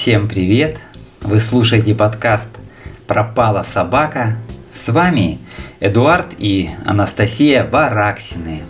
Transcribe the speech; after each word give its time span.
Всем 0.00 0.28
привет! 0.28 0.78
Вы 1.22 1.40
слушаете 1.40 1.92
подкаст 1.92 2.50
«Пропала 3.08 3.64
собака». 3.64 4.36
С 4.72 4.90
вами 4.90 5.40
Эдуард 5.80 6.36
и 6.38 6.70
Анастасия 6.86 7.68
Вараксины. 7.68 8.62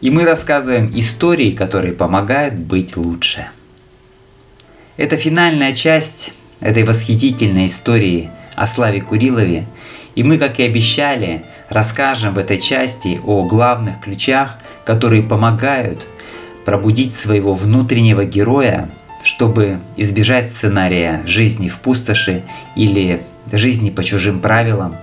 И 0.00 0.10
мы 0.10 0.24
рассказываем 0.24 0.90
истории, 0.94 1.52
которые 1.52 1.94
помогают 1.94 2.58
быть 2.58 2.96
лучше. 2.96 3.50
Это 4.96 5.16
финальная 5.16 5.74
часть 5.74 6.32
этой 6.58 6.82
восхитительной 6.82 7.66
истории 7.66 8.28
о 8.56 8.66
Славе 8.66 9.00
Курилове. 9.00 9.66
И 10.16 10.24
мы, 10.24 10.38
как 10.38 10.58
и 10.58 10.64
обещали, 10.64 11.44
расскажем 11.68 12.34
в 12.34 12.38
этой 12.38 12.58
части 12.58 13.20
о 13.24 13.44
главных 13.44 14.00
ключах, 14.00 14.58
которые 14.84 15.22
помогают 15.22 16.04
пробудить 16.64 17.14
своего 17.14 17.54
внутреннего 17.54 18.24
героя– 18.24 18.90
чтобы 19.22 19.80
избежать 19.96 20.50
сценария 20.50 21.22
жизни 21.26 21.68
в 21.68 21.78
пустоши 21.78 22.42
или 22.76 23.24
жизни 23.50 23.90
по 23.90 24.02
чужим 24.02 24.40
правилам? 24.40 24.96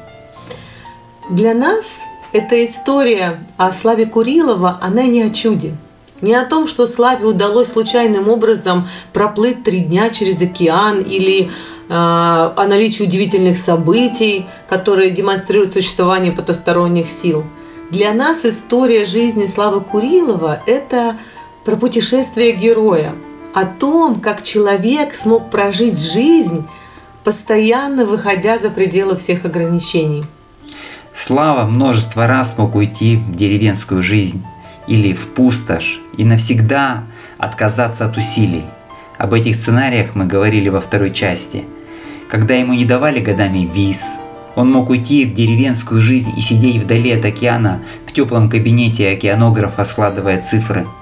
Для 1.29 1.53
нас 1.53 2.01
эта 2.33 2.63
история 2.63 3.39
о 3.57 3.71
Славе 3.71 4.05
Курилова, 4.05 4.77
она 4.81 5.03
не 5.03 5.21
о 5.23 5.29
чуде. 5.29 5.75
Не 6.21 6.35
о 6.35 6.45
том, 6.45 6.67
что 6.67 6.85
Славе 6.85 7.25
удалось 7.25 7.69
случайным 7.69 8.27
образом 8.27 8.87
проплыть 9.13 9.63
три 9.63 9.79
дня 9.79 10.09
через 10.09 10.41
океан 10.41 10.99
или 10.99 11.43
э, 11.43 11.49
о 11.89 12.65
наличии 12.67 13.03
удивительных 13.03 13.57
событий, 13.57 14.45
которые 14.67 15.11
демонстрируют 15.11 15.71
существование 15.71 16.33
потусторонних 16.33 17.09
сил. 17.09 17.45
Для 17.89 18.13
нас 18.13 18.43
история 18.43 19.05
жизни 19.05 19.45
Славы 19.45 19.79
Курилова– 19.79 20.61
это 20.65 21.15
про 21.63 21.77
путешествие 21.77 22.51
героя– 22.51 23.15
о 23.53 23.65
том, 23.65 24.15
как 24.15 24.41
человек 24.41 25.15
смог 25.15 25.49
прожить 25.49 25.99
жизнь, 25.99 26.67
постоянно 27.23 28.05
выходя 28.05 28.57
за 28.57 28.69
пределы 28.69 29.17
всех 29.17 29.45
ограничений. 29.45 30.25
Слава 31.13 31.65
множество 31.65 32.27
раз 32.27 32.57
мог 32.57 32.75
уйти 32.75 33.17
в 33.17 33.35
деревенскую 33.35 34.01
жизнь 34.01 34.43
или 34.87 35.13
в 35.13 35.27
пустошь 35.33 35.99
и 36.17 36.23
навсегда 36.23 37.03
отказаться 37.37 38.05
от 38.05 38.17
усилий. 38.17 38.63
Об 39.17 39.33
этих 39.33 39.55
сценариях 39.55 40.15
мы 40.15 40.25
говорили 40.25 40.69
во 40.69 40.79
второй 40.79 41.11
части. 41.11 41.65
Когда 42.29 42.53
ему 42.53 42.73
не 42.73 42.85
давали 42.85 43.19
годами 43.19 43.69
виз, 43.71 44.03
он 44.55 44.71
мог 44.71 44.89
уйти 44.89 45.25
в 45.25 45.33
деревенскую 45.33 45.99
жизнь 45.99 46.31
и 46.37 46.41
сидеть 46.41 46.77
вдали 46.77 47.11
от 47.11 47.25
океана 47.25 47.81
в 48.05 48.13
теплом 48.13 48.49
кабинете 48.49 49.09
океанографа, 49.09 49.83
складывая 49.83 50.41
цифры– 50.41 50.87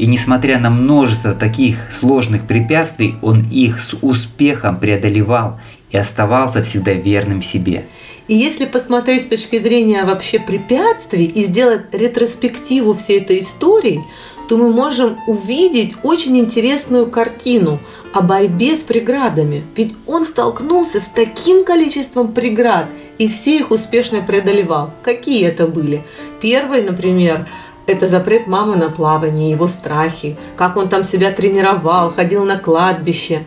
и 0.00 0.06
несмотря 0.06 0.58
на 0.58 0.70
множество 0.70 1.34
таких 1.34 1.92
сложных 1.92 2.46
препятствий, 2.46 3.16
он 3.20 3.44
их 3.50 3.78
с 3.80 3.94
успехом 4.00 4.80
преодолевал 4.80 5.60
и 5.90 5.98
оставался 5.98 6.62
всегда 6.62 6.92
верным 6.92 7.42
себе. 7.42 7.84
И 8.26 8.34
если 8.34 8.64
посмотреть 8.64 9.22
с 9.22 9.26
точки 9.26 9.58
зрения 9.58 10.04
вообще 10.04 10.38
препятствий 10.38 11.26
и 11.26 11.44
сделать 11.44 11.82
ретроспективу 11.92 12.94
всей 12.94 13.20
этой 13.20 13.40
истории, 13.40 14.02
то 14.48 14.56
мы 14.56 14.72
можем 14.72 15.18
увидеть 15.26 15.94
очень 16.02 16.38
интересную 16.38 17.10
картину 17.10 17.78
о 18.14 18.22
борьбе 18.22 18.76
с 18.76 18.82
преградами. 18.82 19.64
Ведь 19.76 19.92
он 20.06 20.24
столкнулся 20.24 20.98
с 20.98 21.08
таким 21.14 21.62
количеством 21.62 22.32
преград 22.32 22.86
и 23.18 23.28
все 23.28 23.58
их 23.58 23.70
успешно 23.70 24.22
преодолевал. 24.22 24.92
Какие 25.02 25.46
это 25.46 25.66
были? 25.66 26.02
Первый, 26.40 26.82
например, 26.82 27.46
это 27.86 28.06
запрет 28.06 28.46
мамы 28.46 28.76
на 28.76 28.90
плавание, 28.90 29.50
его 29.50 29.66
страхи, 29.66 30.36
как 30.56 30.76
он 30.76 30.88
там 30.88 31.04
себя 31.04 31.32
тренировал, 31.32 32.10
ходил 32.10 32.44
на 32.44 32.58
кладбище, 32.58 33.44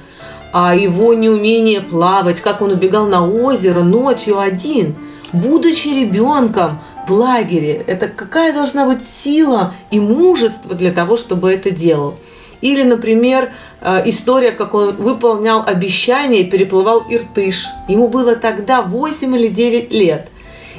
а 0.52 0.76
его 0.76 1.14
неумение 1.14 1.82
плавать, 1.82 2.42
как 2.42 2.62
он 2.62 2.72
убегал 2.72 3.08
на 3.08 3.26
озеро 3.26 3.82
ночью 3.82 4.40
один, 4.40 4.96
будучи 5.32 5.88
ребенком 5.88 6.80
в 7.08 7.12
лагере. 7.12 7.84
Это 7.88 8.08
какая 8.08 8.54
должна 8.54 8.86
быть 8.86 9.08
сила 9.08 9.74
и 9.92 10.00
мужество 10.00 10.76
для 10.76 10.92
того, 10.92 11.18
чтобы 11.18 11.52
это 11.52 11.72
делал. 11.72 12.16
Или, 12.62 12.84
например, 12.84 13.52
э, 13.82 14.04
история, 14.06 14.52
как 14.52 14.74
он 14.74 14.96
выполнял 14.96 15.64
обещание 15.66 16.42
и 16.42 16.50
переплывал 16.50 17.04
Иртыш. 17.10 17.68
Ему 17.90 18.08
было 18.08 18.38
тогда 18.38 18.82
8 18.82 19.36
или 19.36 19.48
9 19.50 19.92
лет. 19.92 20.30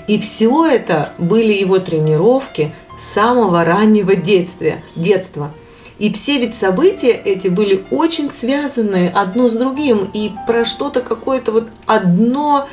И 0.06 0.19
все 0.19 0.66
это 0.66 1.10
были 1.19 1.53
его 1.53 1.78
тренировки– 1.78 2.72
самого 2.99 3.65
раннего 3.65 4.16
детства. 4.16 4.75
детства. 4.97 5.50
И 5.99 6.12
все 6.12 6.38
ведь 6.38 6.55
события 6.55 7.12
эти 7.12 7.49
были 7.49 7.84
очень 7.91 8.31
связаны 8.31 9.09
одно 9.15 9.49
с 9.49 9.53
другим 9.53 10.09
и 10.12 10.32
про 10.47 10.65
что-то 10.65 11.00
какое-то 11.00 11.53
вот 11.53 11.69
одно. 11.87 12.69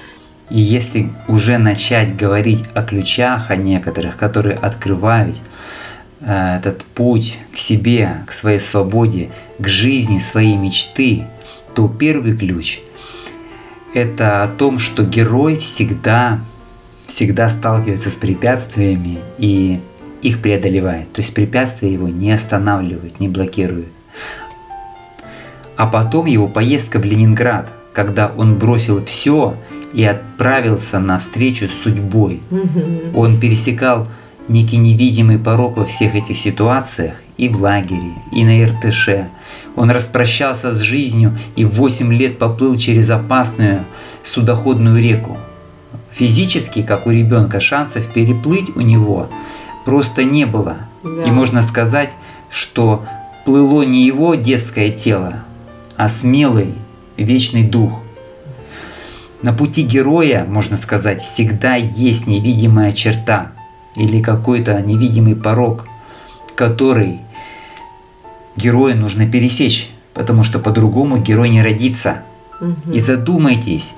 И 0.50 0.60
если 0.60 1.12
уже 1.28 1.58
начать 1.58 2.16
говорить 2.16 2.64
о 2.74 2.82
ключах, 2.82 3.52
о 3.52 3.56
некоторых, 3.56 4.18
которые 4.18 4.58
открывают 4.58 5.38
э, 6.20 6.58
этот 6.58 6.84
путь 6.84 7.38
к 7.54 7.58
себе, 7.58 8.24
к 8.28 8.32
своей 8.32 8.60
свободе, 8.60 9.30
к 9.60 9.68
жизни 9.68 10.18
своей 10.18 10.56
мечты, 10.56 11.26
то 11.76 11.88
первый 11.88 12.36
ключ– 12.36 12.80
это 13.94 14.44
о 14.44 14.48
том, 14.48 14.80
что 14.80 15.04
герой 15.04 15.58
всегда, 15.58 16.40
всегда 17.08 17.50
сталкивается 17.50 18.10
с 18.10 18.16
препятствиями 18.16 19.20
и 19.38 19.80
их 20.22 20.42
преодолевает. 20.42 21.12
То 21.14 21.22
есть 21.22 21.34
препятствия 21.34 21.92
его 21.92 22.08
не 22.08 22.32
останавливают, 22.32 23.20
не 23.20 23.28
блокируют. 23.28 23.88
А 25.78 25.88
потом 25.88 26.26
его 26.28 26.48
поездка 26.48 27.00
в 27.00 27.06
Ленинград, 27.06 27.72
когда 27.94 28.32
он 28.38 28.58
бросил 28.58 29.04
все 29.06 29.56
и 29.94 30.04
отправился 30.04 31.00
на 31.00 31.18
встречу 31.18 31.68
с 31.68 31.84
судьбой. 31.84 32.42
Он 33.16 33.40
пересекал 33.40 34.08
некий 34.48 34.78
невидимый 34.78 35.40
порог 35.40 35.78
во 35.78 35.86
всех 35.86 36.16
этих 36.16 36.38
ситуациях 36.38 37.16
и 37.38 37.50
в 37.50 37.62
лагере, 37.62 38.14
и 38.32 38.44
на 38.44 38.62
Иртыше. 38.62 39.30
Он 39.76 39.90
распрощался 39.90 40.72
с 40.72 40.82
жизнью 40.82 41.38
и 41.56 41.66
в 41.66 41.72
8 41.76 42.14
лет 42.14 42.38
поплыл 42.38 42.76
через 42.76 43.10
опасную 43.10 43.86
судоходную 44.24 45.02
реку. 45.02 45.38
Физически, 46.12 46.84
как 46.84 47.08
у 47.08 47.12
ребенка, 47.12 47.60
шансов 47.60 48.06
переплыть 48.08 48.76
у 48.76 48.82
него 48.82 49.30
просто 49.86 50.24
не 50.24 50.46
было. 50.46 50.78
Да. 51.04 51.24
И 51.24 51.32
можно 51.32 51.62
сказать, 51.62 52.14
что 52.50 53.06
плыло 53.46 53.84
не 53.84 54.06
его 54.06 54.36
детское 54.36 54.90
тело, 54.92 55.44
а 55.98 56.10
смелый 56.10 56.76
вечный 57.18 57.64
дух. 57.64 58.00
На 59.42 59.54
пути 59.54 59.82
героя, 59.82 60.46
можно 60.46 60.78
сказать, 60.78 61.22
всегда 61.22 61.76
есть 61.76 62.28
невидимая 62.28 62.92
черта 62.92 63.52
или 63.96 64.22
какой-то 64.22 64.80
невидимый 64.82 65.36
порог, 65.36 65.88
который 66.56 67.20
герою 68.56 68.96
нужно 68.96 69.28
пересечь, 69.28 69.90
потому 70.14 70.44
что 70.44 70.60
по-другому 70.60 71.18
герой 71.18 71.50
не 71.50 71.64
родится. 71.64 72.24
Угу. 72.60 72.94
И 72.94 73.00
задумайтесь, 73.00 73.96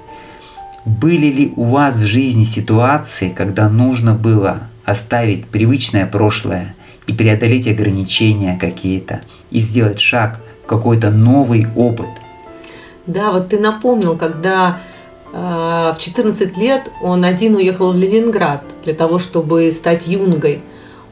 были 0.85 1.27
ли 1.27 1.53
у 1.57 1.65
вас 1.65 1.95
в 1.99 2.05
жизни 2.05 2.45
ситуации, 2.45 3.29
когда 3.29 3.69
нужно 3.69 4.13
было 4.13 4.61
оставить 4.85 5.47
привычное 5.47 6.05
прошлое 6.05 6.75
и 7.07 7.13
преодолеть 7.13 7.67
ограничения 7.67 8.57
какие-то 8.59 9.21
и 9.51 9.59
сделать 9.59 9.99
шаг 9.99 10.39
в 10.63 10.67
какой-то 10.67 11.09
новый 11.09 11.67
опыт. 11.75 12.09
Да, 13.05 13.31
вот 13.31 13.49
ты 13.49 13.59
напомнил, 13.59 14.17
когда 14.17 14.79
э, 15.33 15.37
в 15.37 15.95
14 15.97 16.57
лет 16.57 16.89
он 17.01 17.25
один 17.25 17.55
уехал 17.55 17.91
в 17.91 17.97
Ленинград 17.97 18.63
для 18.83 18.93
того, 18.93 19.19
чтобы 19.19 19.69
стать 19.71 20.07
юнгой. 20.07 20.61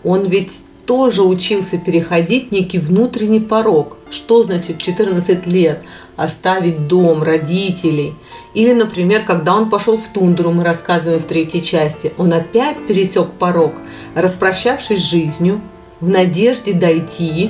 Он 0.04 0.26
ведь 0.26 0.64
тоже 0.86 1.24
учился 1.24 1.78
переходить 1.78 2.52
некий 2.52 2.80
внутренний 2.80 3.40
порог. 3.40 3.98
Что 4.10 4.44
значит 4.44 4.80
14 4.82 5.46
лет? 5.48 5.84
Оставить 6.22 6.88
дом, 6.88 7.24
родителей. 7.24 8.14
Или, 8.54 8.74
например, 8.74 9.24
когда 9.26 9.56
он 9.56 9.72
пошел 9.72 9.98
в 9.98 10.08
тундру, 10.10 10.52
мы 10.52 10.64
рассказываем 10.64 11.20
в 11.20 11.26
третьей 11.26 11.64
части, 11.64 12.14
он 12.16 12.32
опять 12.32 12.86
пересек 12.86 13.32
порог, 13.40 13.74
распрощавшись 14.14 15.00
с 15.00 15.10
жизнью, 15.10 15.62
в 16.00 16.10
надежде 16.10 16.74
дойти, 16.74 17.50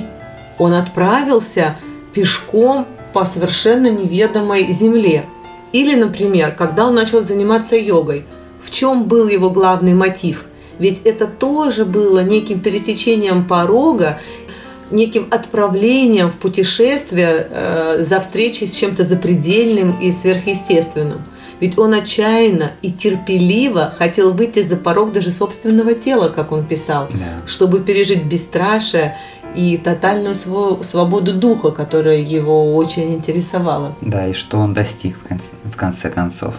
он 0.58 0.72
отправился 0.72 1.76
пешком 2.14 2.86
по 3.12 3.26
совершенно 3.26 3.90
неведомой 3.90 4.72
земле. 4.72 5.26
Или, 5.74 5.94
например, 5.94 6.52
когда 6.52 6.86
он 6.86 6.94
начал 6.94 7.20
заниматься 7.20 7.76
йогой, 7.76 8.24
в 8.64 8.70
чем 8.70 9.04
был 9.04 9.28
его 9.28 9.50
главный 9.50 9.92
мотив– 9.92 10.46
ведь 10.82 11.02
это 11.04 11.26
тоже 11.26 11.84
было 11.84 12.24
неким 12.24 12.58
пересечением 12.60 13.46
порога, 13.46 14.18
неким 14.92 15.26
отправлением 15.30 16.30
в 16.30 16.36
путешествие 16.36 17.46
э, 17.50 17.96
за 18.02 18.20
встречей 18.20 18.66
с 18.66 18.74
чем-то 18.74 19.02
запредельным 19.02 19.98
и 20.00 20.10
сверхъестественным. 20.10 21.20
Ведь 21.60 21.78
он 21.78 21.94
отчаянно 21.94 22.72
и 22.82 22.90
терпеливо 22.90 23.94
хотел 23.96 24.32
выйти 24.32 24.62
за 24.62 24.76
порог 24.76 25.12
даже 25.12 25.30
собственного 25.30 25.94
тела, 25.94 26.28
как 26.28 26.50
он 26.52 26.66
писал, 26.66 27.08
Да. 27.10 27.46
чтобы 27.46 27.80
пережить 27.80 28.24
бесстрашие 28.24 29.16
и 29.54 29.76
тотальную 29.76 30.34
сво- 30.34 30.82
свободу 30.82 31.34
духа, 31.34 31.70
которая 31.70 32.18
его 32.18 32.74
очень 32.74 33.14
интересовала. 33.14 33.94
Да, 34.00 34.26
и 34.26 34.32
что 34.32 34.58
он 34.58 34.74
достиг 34.74 35.16
в 35.18 35.28
конце, 35.28 35.54
в 35.64 35.76
конце 35.76 36.10
концов 36.10 36.54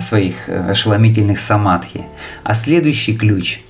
своих 0.00 0.48
э, 0.48 0.70
ошеломительных 0.70 1.38
самадхи. 1.38 2.04
А 2.42 2.54
следующий 2.54 3.16
ключ, 3.16 3.60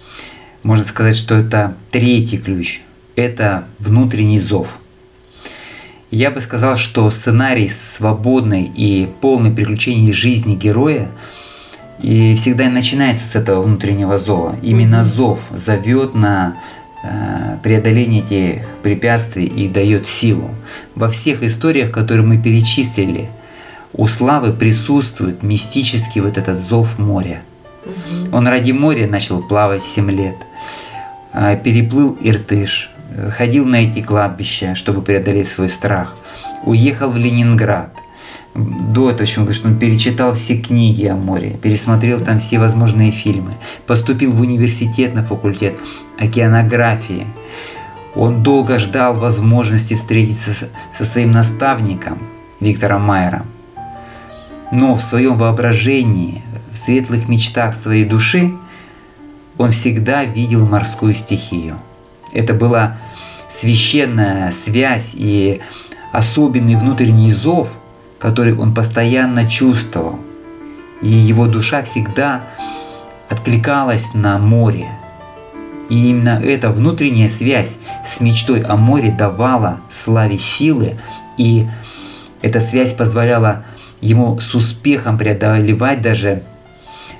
можно 0.62 0.82
сказать, 0.84 1.14
что 1.16 1.34
это 1.34 1.74
третий 1.90 2.38
ключ, 2.38 2.80
это 3.16 3.64
внутренний 3.78 4.38
зов. 4.38 4.78
Я 6.10 6.30
бы 6.30 6.40
сказал, 6.40 6.76
что 6.76 7.10
сценарий 7.10 7.68
свободной 7.68 8.64
и 8.64 9.08
полной 9.20 9.50
приключений 9.50 10.12
жизни 10.12 10.54
героя 10.54 11.08
и 12.00 12.34
всегда 12.34 12.68
начинается 12.68 13.24
с 13.24 13.34
этого 13.34 13.62
внутреннего 13.62 14.18
зова. 14.18 14.56
Именно 14.62 15.04
зов 15.04 15.50
зовет 15.52 16.14
на 16.14 16.56
э, 17.02 17.56
преодоление 17.62 18.22
этих 18.22 18.68
препятствий 18.82 19.46
и 19.46 19.68
дает 19.68 20.06
силу. 20.06 20.50
Во 20.94 21.08
всех 21.08 21.42
историях, 21.42 21.90
которые 21.90 22.26
мы 22.26 22.38
перечислили, 22.38 23.28
у 23.92 24.06
Славы 24.06 24.52
присутствует 24.52 25.42
мистический 25.42 26.20
вот 26.20 26.36
этот 26.36 26.58
зов 26.58 26.98
моря. 26.98 27.42
Он 28.32 28.48
ради 28.48 28.72
моря 28.72 29.06
начал 29.06 29.42
плавать 29.42 29.82
в 29.82 29.86
7 29.86 30.10
лет, 30.10 30.36
а, 31.32 31.54
переплыл 31.56 32.16
Иртыш, 32.20 32.90
э, 32.93 32.93
ходил 33.30 33.64
на 33.64 33.76
эти 33.76 34.02
кладбища, 34.02 34.74
чтобы 34.74 35.02
преодолеть 35.02 35.48
свой 35.48 35.68
страх, 35.68 36.16
уехал 36.64 37.10
в 37.10 37.16
Ленинград. 37.16 37.90
До 38.54 39.10
этого 39.10 39.26
он 39.26 39.44
говорит, 39.44 39.56
что 39.56 39.68
он 39.68 39.78
перечитал 39.78 40.32
все 40.34 40.56
книги 40.56 41.06
о 41.06 41.16
море, 41.16 41.58
пересмотрел 41.60 42.20
там 42.20 42.38
все 42.38 42.58
возможные 42.58 43.10
фильмы, 43.10 43.52
поступил 43.86 44.30
в 44.30 44.40
университет 44.40 45.14
на 45.14 45.24
факультет 45.24 45.74
океанографии. 46.18 47.26
Он 48.14 48.44
долго 48.44 48.78
ждал 48.78 49.14
возможности 49.14 49.94
встретиться 49.94 50.52
со 50.96 51.04
своим 51.04 51.32
наставником 51.32 52.18
Виктором 52.60 53.02
Майером. 53.02 53.46
Но 54.70 54.94
в 54.94 55.02
своем 55.02 55.36
воображении, 55.36 56.42
в 56.72 56.78
светлых 56.78 57.28
мечтах 57.28 57.74
своей 57.74 58.04
души, 58.04 58.52
он 59.58 59.72
всегда 59.72 60.24
видел 60.24 60.64
морскую 60.64 61.14
стихию. 61.14 61.76
Это 62.34 62.52
была 62.52 62.98
священная 63.48 64.50
связь 64.52 65.12
и 65.14 65.60
особенный 66.12 66.74
внутренний 66.74 67.32
зов, 67.32 67.74
который 68.18 68.54
он 68.56 68.74
постоянно 68.74 69.48
чувствовал. 69.48 70.18
И 71.00 71.08
его 71.08 71.46
душа 71.46 71.82
всегда 71.82 72.42
откликалась 73.28 74.14
на 74.14 74.38
море. 74.38 74.90
И 75.88 76.10
именно 76.10 76.40
эта 76.42 76.70
внутренняя 76.70 77.28
связь 77.28 77.76
с 78.06 78.20
мечтой 78.20 78.62
о 78.62 78.76
море 78.76 79.14
давала 79.16 79.80
славе 79.90 80.38
силы, 80.38 80.96
и 81.36 81.66
эта 82.42 82.60
связь 82.60 82.92
позволяла 82.94 83.64
ему 84.00 84.38
с 84.40 84.54
успехом 84.54 85.18
преодолевать 85.18 86.00
даже 86.00 86.42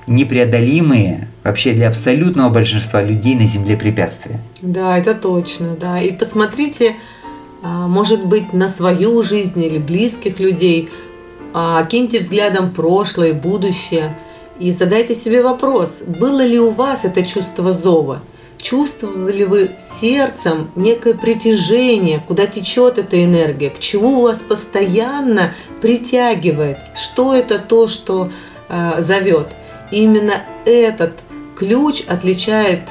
непреодолимые 0.07 1.27
вообще 1.43 1.73
для 1.73 1.89
абсолютного 1.89 2.49
большинства 2.49 3.01
людей 3.01 3.35
на 3.35 3.45
Земле 3.45 3.77
препятствия. 3.77 4.39
Да, 4.61 4.97
это 4.97 5.13
точно, 5.13 5.75
да. 5.79 6.01
И 6.01 6.11
посмотрите, 6.11 6.95
а, 7.63 7.87
может 7.87 8.25
быть, 8.25 8.53
на 8.53 8.69
свою 8.69 9.23
жизнь 9.23 9.61
или 9.63 9.77
близких 9.77 10.39
людей, 10.39 10.89
а, 11.53 11.83
киньте 11.85 12.19
взглядом 12.19 12.71
прошлое, 12.71 13.33
будущее 13.33 14.15
и 14.59 14.71
задайте 14.71 15.15
себе 15.15 15.43
вопрос, 15.43 16.03
было 16.07 16.45
ли 16.45 16.59
у 16.59 16.69
вас 16.69 17.03
это 17.03 17.23
чувство 17.23 17.73
зова? 17.73 18.21
Чувствовали 18.57 19.43
вы 19.43 19.71
сердцем 19.77 20.69
некое 20.75 21.13
притяжение, 21.13 22.23
куда 22.25 22.47
течет 22.47 22.97
эта 22.97 23.23
энергия, 23.23 23.69
к 23.69 23.79
чему 23.79 24.21
вас 24.21 24.41
постоянно 24.41 25.53
притягивает? 25.81 26.77
Что 26.95 27.35
это 27.35 27.59
то, 27.59 27.87
что 27.87 28.31
э, 28.69 28.93
зовет? 28.99 29.47
Именно 29.91 30.41
этот 30.65 31.23
ключ 31.57 32.03
отличает 32.07 32.89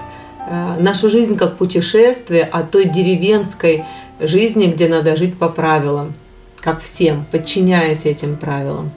э, 0.49 0.77
нашу 0.81 1.09
жизнь 1.09 1.37
как 1.37 1.57
путешествие 1.57 2.45
от 2.45 2.71
той 2.71 2.87
деревенской 2.87 3.85
жизни, 4.21 4.67
где 4.67 4.89
надо 4.89 5.17
жить 5.17 5.39
по 5.39 5.49
правилам, 5.49 6.15
как 6.61 6.83
всем, 6.83 7.25
подчиняясь 7.31 8.05
этим 8.05 8.37
правилам. 8.37 8.91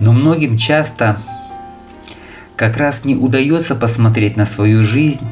Но 0.00 0.12
многим 0.12 0.58
часто 0.58 1.18
как 2.56 2.76
раз 2.76 3.04
не 3.04 3.14
удается 3.14 3.74
посмотреть 3.74 4.36
на 4.36 4.44
свою 4.44 4.82
жизнь 4.82 5.26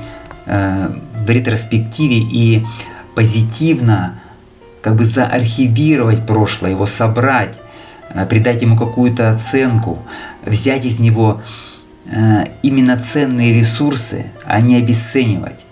э, 0.47 0.89
в 1.19 1.29
ретроспективе 1.29 2.19
и 2.19 2.65
позитивно 3.15 4.21
как 4.81 4.97
бы 4.97 5.05
заархивировать 5.05 6.27
прошлое, 6.27 6.71
его 6.71 6.87
собрать, 6.87 7.59
э, 8.11 8.25
придать 8.27 8.63
ему 8.63 8.77
какую-то 8.77 9.31
оценку, 9.31 9.99
взять 10.45 10.85
из 10.85 11.01
него 11.01 11.41
э, 11.41 11.72
именно 12.63 12.99
ценные 12.99 13.55
ресурсы, 13.55 14.27
а 14.45 14.61
не 14.61 14.77
обесценивать. 14.77 15.65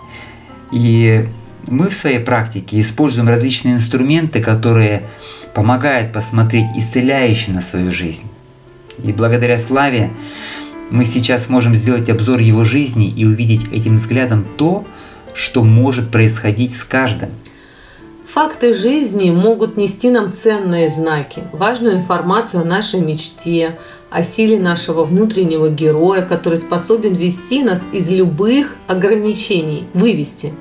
И 0.71 1.27
мы 1.67 1.89
в 1.89 1.93
своей 1.93 2.19
практике 2.19 2.79
используем 2.79 3.27
различные 3.27 3.75
инструменты, 3.75 4.41
которые 4.41 5.03
помогают 5.53 6.13
посмотреть 6.13 6.67
исцеляюще 6.75 7.51
на 7.51 7.61
свою 7.61 7.91
жизнь. 7.91 8.29
И 9.03 9.11
благодаря 9.11 9.57
Славе 9.57 10.11
мы 10.89 11.05
сейчас 11.05 11.49
можем 11.49 11.75
сделать 11.75 12.09
обзор 12.09 12.39
его 12.39 12.63
жизни 12.63 13.09
и 13.09 13.25
увидеть 13.25 13.71
этим 13.71 13.95
взглядом 13.95 14.45
то, 14.57 14.85
что 15.33 15.63
может 15.63 16.11
происходить 16.11 16.75
с 16.75 16.83
каждым. 16.83 17.29
Факты 18.27 18.73
жизни 18.73 19.29
могут 19.29 19.75
нести 19.75 20.09
нам 20.09 20.31
ценные 20.31 20.87
знаки, 20.87 21.43
важную 21.51 21.95
информацию 21.95 22.61
о 22.61 22.65
нашей 22.65 23.01
мечте, 23.01 23.77
о 24.11 24.23
силе 24.23 24.59
нашего 24.59 25.05
внутреннего 25.05 25.69
героя, 25.69 26.21
который 26.21 26.57
способен 26.57 27.13
вести 27.13 27.63
нас 27.63 27.81
из 27.93 28.09
любых 28.09 28.75
ограничений, 28.87 29.85
вывести 29.93 30.53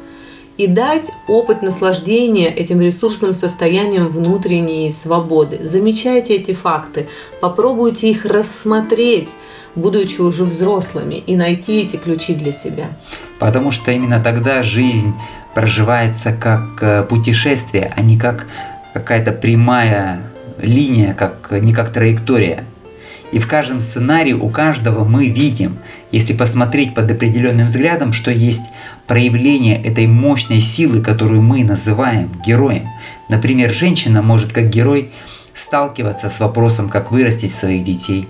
и 0.60 0.66
дать 0.66 1.10
опыт 1.26 1.62
наслаждения 1.62 2.48
этим 2.48 2.82
ресурсным 2.82 3.32
состоянием 3.32 4.08
внутренней 4.08 4.92
свободы. 4.92 5.60
Замечайте 5.62 6.36
эти 6.36 6.52
факты, 6.52 7.06
попробуйте 7.40 8.10
их 8.10 8.26
рассмотреть, 8.26 9.30
будучи 9.74 10.20
уже 10.20 10.44
взрослыми, 10.44 11.14
и 11.14 11.34
найти 11.34 11.80
эти 11.80 11.96
ключи 11.96 12.34
для 12.34 12.52
себя. 12.52 12.88
Потому 13.38 13.70
что 13.70 13.90
именно 13.90 14.22
тогда 14.22 14.62
жизнь 14.62 15.14
проживается 15.54 16.32
как 16.32 16.82
э, 16.82 17.02
путешествие, 17.04 17.92
а 17.96 18.02
не 18.02 18.18
как 18.18 18.46
какая-то 18.92 19.32
прямая 19.32 20.22
линия, 20.58 21.14
как, 21.14 21.52
не 21.52 21.72
как 21.72 21.90
траектория. 21.90 22.66
И 23.32 23.38
в 23.38 23.46
каждом 23.46 23.80
сценарии 23.80 24.32
у 24.32 24.48
каждого 24.48 25.04
мы 25.04 25.28
видим, 25.28 25.78
если 26.10 26.32
посмотреть 26.32 26.94
под 26.94 27.10
определенным 27.10 27.66
взглядом, 27.66 28.12
что 28.12 28.30
есть 28.30 28.64
проявление 29.06 29.80
этой 29.80 30.06
мощной 30.06 30.60
силы, 30.60 31.00
которую 31.00 31.42
мы 31.42 31.62
называем 31.62 32.30
героем. 32.44 32.88
Например, 33.28 33.72
женщина 33.72 34.20
может 34.22 34.52
как 34.52 34.68
герой 34.68 35.10
сталкиваться 35.54 36.28
с 36.28 36.40
вопросом, 36.40 36.88
как 36.88 37.12
вырастить 37.12 37.54
своих 37.54 37.84
детей. 37.84 38.26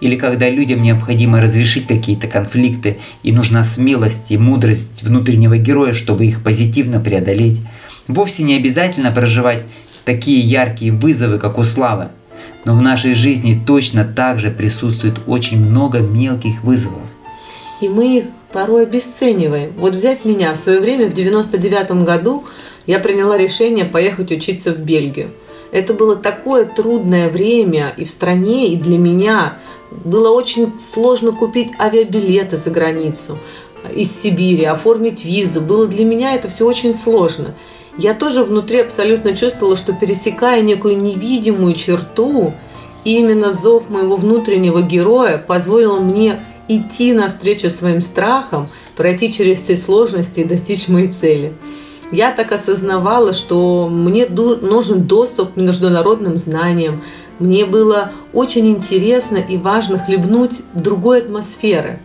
Или 0.00 0.16
когда 0.16 0.50
людям 0.50 0.82
необходимо 0.82 1.40
разрешить 1.40 1.86
какие-то 1.86 2.26
конфликты, 2.26 2.98
и 3.22 3.32
нужна 3.32 3.62
смелость 3.62 4.30
и 4.30 4.36
мудрость 4.36 5.02
внутреннего 5.02 5.56
героя, 5.58 5.92
чтобы 5.92 6.26
их 6.26 6.42
позитивно 6.42 6.98
преодолеть. 6.98 7.60
Вовсе 8.08 8.42
не 8.42 8.56
обязательно 8.56 9.12
проживать 9.12 9.64
такие 10.04 10.40
яркие 10.40 10.92
вызовы, 10.92 11.38
как 11.38 11.56
у 11.56 11.64
Славы. 11.64 12.08
Но 12.64 12.74
в 12.74 12.82
нашей 12.82 13.14
жизни 13.14 13.60
точно 13.66 14.04
так 14.04 14.38
же 14.38 14.50
присутствует 14.50 15.16
очень 15.26 15.58
много 15.58 15.98
мелких 15.98 16.62
вызовов. 16.62 17.02
И 17.80 17.88
мы 17.88 18.18
их 18.18 18.24
порой 18.52 18.84
обесцениваем. 18.84 19.72
Вот 19.76 19.94
взять 19.94 20.24
меня. 20.24 20.52
В 20.52 20.56
свое 20.56 20.80
время, 20.80 21.08
в 21.08 21.12
99 21.12 22.04
году, 22.04 22.44
я 22.86 22.98
приняла 23.00 23.36
решение 23.36 23.84
поехать 23.84 24.30
учиться 24.30 24.72
в 24.72 24.78
Бельгию. 24.78 25.30
Это 25.72 25.94
было 25.94 26.16
такое 26.16 26.66
трудное 26.66 27.28
время 27.30 27.94
и 27.96 28.04
в 28.04 28.10
стране, 28.10 28.68
и 28.68 28.76
для 28.76 28.98
меня. 28.98 29.54
Было 30.04 30.30
очень 30.30 30.72
сложно 30.92 31.32
купить 31.32 31.70
авиабилеты 31.78 32.56
за 32.56 32.70
границу 32.70 33.38
из 33.94 34.12
Сибири, 34.12 34.64
оформить 34.64 35.24
визу. 35.24 35.60
Было 35.60 35.86
для 35.86 36.04
меня 36.04 36.34
это 36.34 36.48
все 36.48 36.66
очень 36.66 36.94
сложно. 36.94 37.54
Я 37.98 38.14
тоже 38.14 38.42
внутри 38.42 38.80
абсолютно 38.80 39.36
чувствовала, 39.36 39.76
что 39.76 39.92
пересекая 39.92 40.62
некую 40.62 40.96
невидимую 41.00 41.74
черту, 41.74 42.54
именно 43.04 43.50
зов 43.50 43.90
моего 43.90 44.16
внутреннего 44.16 44.80
героя 44.80 45.38
позволил 45.38 46.00
мне 46.00 46.40
идти 46.68 47.12
навстречу 47.12 47.68
своим 47.68 48.00
страхам, 48.00 48.68
пройти 48.96 49.32
через 49.32 49.60
все 49.60 49.76
сложности 49.76 50.40
и 50.40 50.44
достичь 50.44 50.88
моей 50.88 51.08
цели. 51.08 51.52
Я 52.10 52.32
так 52.32 52.52
осознавала, 52.52 53.32
что 53.32 53.88
мне 53.90 54.26
нужен 54.26 55.02
доступ 55.02 55.54
к 55.54 55.56
международным 55.56 56.36
знаниям, 56.36 57.02
мне 57.38 57.64
было 57.64 58.12
очень 58.32 58.68
интересно 58.68 59.38
и 59.38 59.56
важно 59.56 59.98
хлебнуть 59.98 60.60
другой 60.74 61.22
атмосферы, 61.22 62.00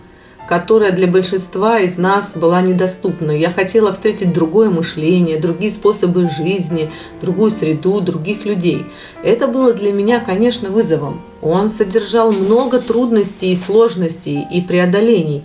которая 0.47 0.93
для 0.93 1.07
большинства 1.07 1.79
из 1.79 1.97
нас 1.97 2.35
была 2.35 2.61
недоступна. 2.61 3.31
Я 3.31 3.51
хотела 3.51 3.91
встретить 3.91 4.33
другое 4.33 4.69
мышление, 4.69 5.37
другие 5.39 5.71
способы 5.71 6.29
жизни, 6.29 6.89
другую 7.21 7.51
среду, 7.51 7.99
других 7.99 8.45
людей. 8.45 8.85
Это 9.23 9.47
было 9.47 9.73
для 9.73 9.91
меня, 9.91 10.21
конечно, 10.21 10.69
вызовом. 10.69 11.21
Он 11.41 11.69
содержал 11.69 12.31
много 12.31 12.79
трудностей 12.79 13.51
и 13.51 13.55
сложностей 13.55 14.47
и 14.49 14.61
преодолений. 14.61 15.43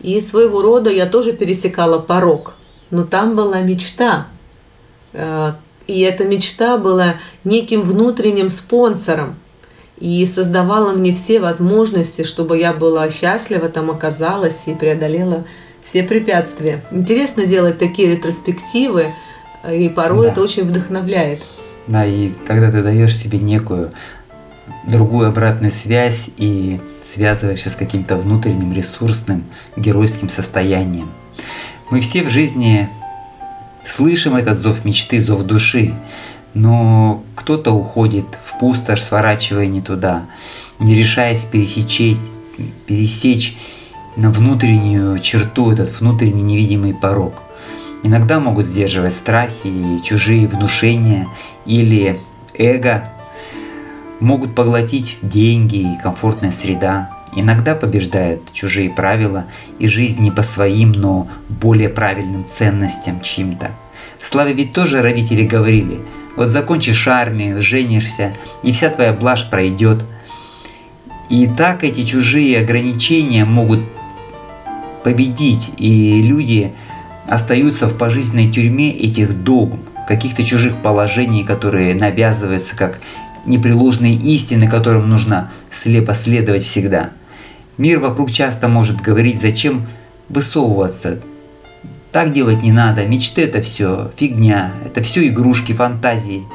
И 0.00 0.20
своего 0.20 0.62
рода 0.62 0.90
я 0.90 1.06
тоже 1.06 1.32
пересекала 1.32 1.98
порог. 1.98 2.54
Но 2.90 3.04
там 3.04 3.34
была 3.34 3.60
мечта, 3.60 4.28
э, 5.12 5.52
и 5.86 6.00
эта 6.00 6.24
мечта 6.24 6.78
была 6.78 7.16
неким 7.42 7.82
внутренним 7.82 8.48
спонсором 8.50 9.36
и 10.00 10.24
создавала 10.26 10.92
мне 10.92 11.12
все 11.12 11.40
возможности, 11.40 12.24
чтобы 12.24 12.58
я 12.58 12.72
была 12.72 13.08
счастлива, 13.08 13.68
там 13.68 13.90
оказалась 13.90 14.62
и 14.66 14.74
преодолела 14.74 15.44
все 15.82 16.02
препятствия. 16.02 16.82
Интересно 16.90 17.46
делать 17.46 17.78
такие 17.78 18.16
ретроспективы, 18.16 19.14
и 19.70 19.88
порой 19.90 20.26
да. 20.26 20.32
это 20.32 20.42
очень 20.42 20.64
вдохновляет. 20.64 21.46
Да, 21.86 22.04
и 22.06 22.30
тогда 22.46 22.70
ты 22.70 22.82
даешь 22.82 23.16
себе 23.16 23.38
некую 23.38 23.92
другую 24.86 25.28
обратную 25.28 25.72
связь 25.72 26.28
и 26.36 26.80
связываешься 27.04 27.70
с 27.70 27.76
каким-то 27.76 28.16
внутренним 28.16 28.72
ресурсным 28.72 29.44
геройским 29.76 30.30
состоянием. 30.30 31.10
Мы 31.90 32.00
все 32.00 32.22
в 32.22 32.30
жизни 32.30 32.88
Слышим 33.90 34.36
этот 34.36 34.58
зов 34.58 34.84
мечты, 34.84 35.20
зов 35.20 35.42
души, 35.42 35.94
но 36.54 37.22
кто-то 37.34 37.72
уходит 37.72 38.26
в 38.44 38.58
пустошь, 38.58 39.02
сворачивая 39.02 39.66
не 39.66 39.80
туда, 39.80 40.26
не 40.78 40.94
решаясь 40.94 41.44
пересечь, 41.44 42.16
пересечь 42.86 43.56
на 44.16 44.30
внутреннюю 44.30 45.18
черту, 45.20 45.70
этот 45.70 46.00
внутренний 46.00 46.42
невидимый 46.42 46.94
порог. 46.94 47.42
Иногда 48.02 48.40
могут 48.40 48.66
сдерживать 48.66 49.14
страхи 49.14 49.66
и 49.66 50.02
чужие 50.02 50.48
внушения 50.48 51.28
или 51.66 52.18
эго, 52.54 53.08
могут 54.20 54.54
поглотить 54.54 55.18
деньги 55.22 55.76
и 55.76 55.98
комфортная 56.02 56.52
среда. 56.52 57.10
Иногда 57.36 57.74
побеждают 57.74 58.52
чужие 58.52 58.90
правила 58.90 59.44
и 59.78 59.86
жизнь 59.86 60.20
не 60.20 60.32
по 60.32 60.42
своим, 60.42 60.92
но 60.92 61.28
более 61.48 61.88
правильным 61.88 62.44
ценностям 62.44 63.20
чьим-то. 63.20 63.70
Славе 64.30 64.52
ведь 64.52 64.72
тоже 64.72 65.02
родители 65.02 65.44
говорили, 65.44 66.00
вот 66.36 66.48
закончишь 66.48 67.08
армию, 67.08 67.60
женишься, 67.60 68.34
и 68.62 68.72
вся 68.72 68.90
твоя 68.90 69.12
блажь 69.12 69.48
пройдет. 69.48 70.04
И 71.28 71.46
так 71.46 71.84
эти 71.84 72.04
чужие 72.04 72.58
ограничения 72.58 73.44
могут 73.44 73.80
победить, 75.04 75.70
и 75.76 76.22
люди 76.22 76.72
остаются 77.26 77.86
в 77.86 77.96
пожизненной 77.96 78.50
тюрьме 78.50 78.90
этих 78.90 79.44
догм, 79.44 79.80
каких-то 80.08 80.42
чужих 80.42 80.76
положений, 80.76 81.44
которые 81.44 81.94
навязываются 81.94 82.76
как 82.76 83.00
непреложные 83.46 84.14
истины, 84.16 84.68
которым 84.68 85.08
нужно 85.08 85.50
слепо 85.70 86.14
следовать 86.14 86.62
всегда. 86.62 87.10
Мир 87.78 88.00
вокруг 88.00 88.30
часто 88.30 88.68
может 88.68 89.00
говорить, 89.00 89.40
зачем 89.40 89.86
высовываться, 90.28 91.20
так 92.12 92.32
делать 92.32 92.62
не 92.62 92.72
надо, 92.72 93.04
мечты 93.06 93.44
это 93.44 93.62
все 93.62 94.10
фигня, 94.16 94.72
это 94.84 95.02
все 95.02 95.26
игрушки, 95.26 95.72
фантазии. 95.72 96.46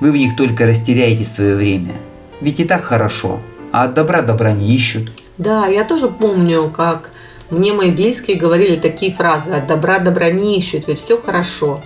Вы 0.00 0.12
в 0.12 0.16
них 0.16 0.36
только 0.36 0.66
растеряете 0.66 1.24
свое 1.24 1.56
время. 1.56 1.94
Ведь 2.40 2.60
и 2.60 2.64
так 2.64 2.84
хорошо, 2.84 3.40
а 3.70 3.84
от 3.84 3.94
добра 3.94 4.22
добра 4.22 4.52
не 4.52 4.74
ищут. 4.74 5.12
Да, 5.38 5.66
я 5.66 5.84
тоже 5.84 6.08
помню, 6.08 6.70
как 6.74 7.10
мне 7.50 7.72
мои 7.72 7.90
близкие 7.90 8.36
говорили 8.36 8.76
такие 8.76 9.12
фразы 9.12 9.50
«от 9.52 9.66
добра 9.66 9.98
добра 9.98 10.30
не 10.30 10.58
ищут, 10.58 10.88
ведь 10.88 10.98
все 10.98 11.18
хорошо». 11.20 11.82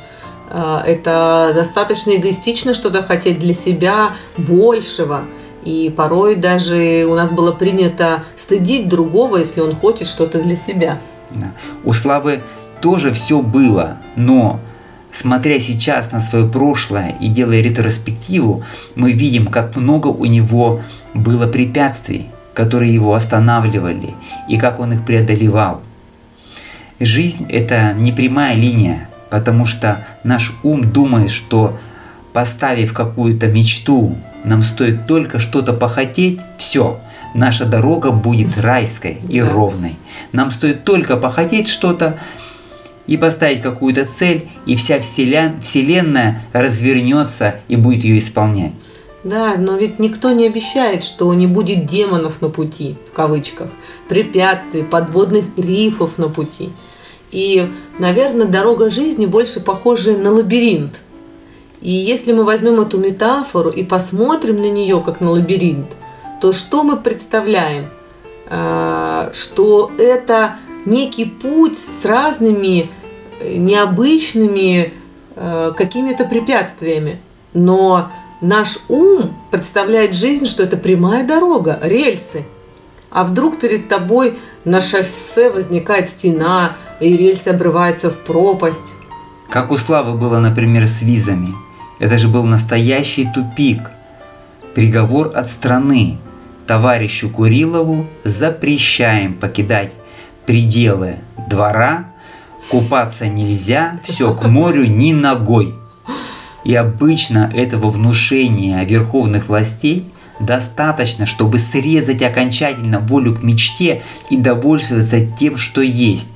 А, 0.49 0.83
это 0.87 1.53
достаточно 1.55 2.17
эгоистично 2.17 2.73
что-то 2.75 3.03
хотеть 3.03 3.39
для 3.39 3.53
себя 3.53 4.15
большего. 4.37 5.25
И 5.65 5.93
порой 5.95 6.37
даже 6.37 7.05
у 7.09 7.15
нас 7.15 7.33
было 7.33 7.51
принято 7.51 8.23
стыдить 8.37 8.89
другого, 8.89 9.39
если 9.39 9.61
он 9.61 9.75
хочет 9.75 10.07
что-то 10.07 10.41
для 10.41 10.55
себя. 10.55 11.01
Да. 11.31 11.53
У 11.85 11.93
Славы 11.93 12.43
тоже 12.81 13.13
все 13.13 13.41
было, 13.41 13.99
но 14.17 14.61
смотря 15.11 15.59
сейчас 15.61 16.13
на 16.13 16.21
свое 16.21 16.47
прошлое 16.47 17.17
и 17.21 17.29
делая 17.29 17.61
ретроспективу, 17.61 18.65
мы 18.95 19.13
видим, 19.13 19.47
как 19.47 19.77
много 19.77 20.09
у 20.09 20.25
него 20.25 20.83
было 21.15 21.47
препятствий, 21.47 22.27
которые 22.55 22.93
его 22.93 23.15
останавливали, 23.15 24.15
и 24.49 24.57
как 24.59 24.81
он 24.81 24.93
их 24.93 25.05
преодолевал. 25.05 25.83
Жизнь– 26.99 27.47
это 27.51 27.93
не 27.93 28.13
прямая 28.13 28.55
линия, 28.55 29.09
потому 29.29 29.67
что 29.67 30.07
наш 30.25 30.55
ум 30.63 30.91
думает, 30.91 31.31
что 31.31 31.79
поставив 32.33 32.93
какую-то 32.93 33.49
мечту, 33.49 34.17
нам 34.45 34.63
стоит 34.63 35.07
только 35.07 35.39
что-то 35.39 35.73
похотеть, 35.73 36.41
все, 36.57 37.01
наша 37.35 37.65
дорога 37.65 38.11
будет 38.11 38.59
райской 38.61 39.19
и 39.29 39.41
ровной. 39.41 39.97
Нам 40.33 40.51
стоит 40.51 40.85
только 40.85 41.17
похотеть 41.17 41.69
что-то, 41.69 42.19
и 43.07 43.17
поставить 43.17 43.63
какую-то 43.63 44.05
цель, 44.05 44.49
и 44.67 44.77
вся 44.77 45.01
вселен, 45.01 45.61
Вселенная 45.61 46.43
развернется 46.53 47.61
и 47.69 47.77
будет 47.77 48.05
ее 48.05 48.19
исполнять. 48.19 48.73
Да, 49.25 49.57
но 49.59 49.77
ведь 49.77 49.99
никто 49.99 50.31
не 50.31 50.47
обещает, 50.47 51.03
что 51.03 51.33
не 51.35 51.49
будет 51.49 51.87
демонов 51.87 52.41
на 52.41 52.49
пути, 52.49 52.97
в 53.11 53.13
кавычках, 53.15 53.71
препятствий, 54.09 54.85
подводных 54.85 55.45
рифов 55.57 56.17
на 56.17 56.29
пути. 56.29 56.71
И, 57.33 57.69
наверное, 57.99 58.47
дорога 58.47 58.89
жизни 58.89 59.27
больше 59.27 59.61
похожа 59.61 60.17
на 60.17 60.31
лабиринт. 60.31 61.01
И 61.81 61.91
если 61.91 62.33
мы 62.33 62.45
возьмем 62.45 62.81
эту 62.81 62.99
метафору 62.99 63.71
и 63.71 63.83
посмотрим 63.83 64.57
на 64.57 64.71
нее 64.71 65.03
как 65.05 65.21
на 65.21 65.31
лабиринт, 65.31 65.89
то 66.41 66.53
что 66.53 66.85
мы 66.85 66.97
представляем? 66.97 67.87
А, 68.49 69.31
что 69.33 69.91
это 69.99 70.57
некий 70.87 71.27
путь 71.27 71.77
с 71.77 72.05
разными 72.05 72.89
э, 73.41 73.57
необычными 73.57 74.93
э, 75.35 75.73
какими-то 75.77 76.25
препятствиями. 76.25 77.19
Но 77.53 78.11
наш 78.41 78.79
ум 78.89 79.37
представляет 79.51 80.15
жизнь, 80.15 80.47
что 80.47 80.63
это 80.63 80.77
прямая 80.77 81.27
дорога, 81.27 81.79
рельсы. 81.83 82.45
А 83.11 83.25
вдруг 83.25 83.61
перед 83.61 83.89
тобой 83.89 84.39
на 84.65 84.81
шоссе 84.81 85.51
возникает 85.51 86.09
стена, 86.09 86.77
и 87.01 87.17
рельсы 87.17 87.49
обрываются 87.49 88.11
в 88.11 88.19
пропасть. 88.21 88.95
Как 89.49 89.71
у 89.71 89.77
Славы 89.77 90.19
было, 90.19 90.39
например, 90.39 90.89
с 90.89 91.03
визами. 91.03 91.55
Это 91.99 92.19
же 92.19 92.29
был 92.29 92.45
настоящий 92.45 93.29
тупик. 93.33 93.91
Приговор 94.75 95.33
от 95.35 95.49
страны. 95.49 96.19
Товарищу 96.67 97.31
Курилову 97.31 98.07
запрещаем 98.25 99.35
покидать 99.35 99.93
пределы 100.47 101.17
двора, 101.49 102.07
купаться 102.71 103.27
нельзя, 103.27 104.01
все 104.05 104.33
к 104.35 104.47
морю 104.47 104.87
ни 104.87 105.13
ногой. 105.13 105.75
И 106.65 106.75
обычно 106.75 107.51
этого 107.55 107.89
внушения 107.91 108.83
верховных 108.85 109.49
властей 109.49 110.11
достаточно, 110.41 111.27
чтобы 111.27 111.59
срезать 111.59 112.23
окончательно 112.23 113.01
волю 113.01 113.35
к 113.35 113.43
мечте 113.43 114.03
и 114.31 114.37
довольствоваться 114.37 115.21
тем, 115.25 115.57
что 115.57 115.81
есть. 115.81 116.33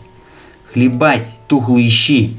Хлебать 0.72 1.28
тухлые 1.48 1.88
щи. 1.88 2.38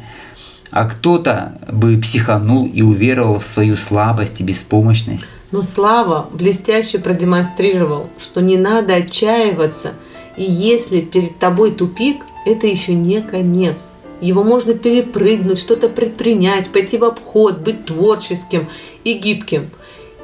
А 0.72 0.86
кто-то 0.86 1.60
бы 1.70 1.98
психанул 1.98 2.66
и 2.66 2.82
уверовал 2.82 3.40
в 3.40 3.44
свою 3.44 3.76
слабость 3.76 4.40
и 4.40 4.44
беспомощность. 4.44 5.28
Но 5.52 5.64
Слава 5.64 6.30
блестяще 6.32 6.98
продемонстрировал, 6.98 8.10
что 8.18 8.42
не 8.42 8.58
надо 8.58 8.96
отчаиваться– 8.96 9.92
и 10.42 10.44
если 10.44 11.02
перед 11.02 11.38
тобой 11.38 11.70
тупик, 11.70 12.26
это 12.48 12.66
еще 12.66 12.96
не 12.96 13.22
конец. 13.22 13.84
Его 14.22 14.44
можно 14.44 14.74
перепрыгнуть, 14.74 15.60
что-то 15.60 15.88
предпринять, 15.88 16.70
пойти 16.70 16.98
в 16.98 17.06
обход, 17.06 17.60
быть 17.60 17.86
творческим 17.86 18.68
и 19.04 19.14
гибким. 19.14 19.70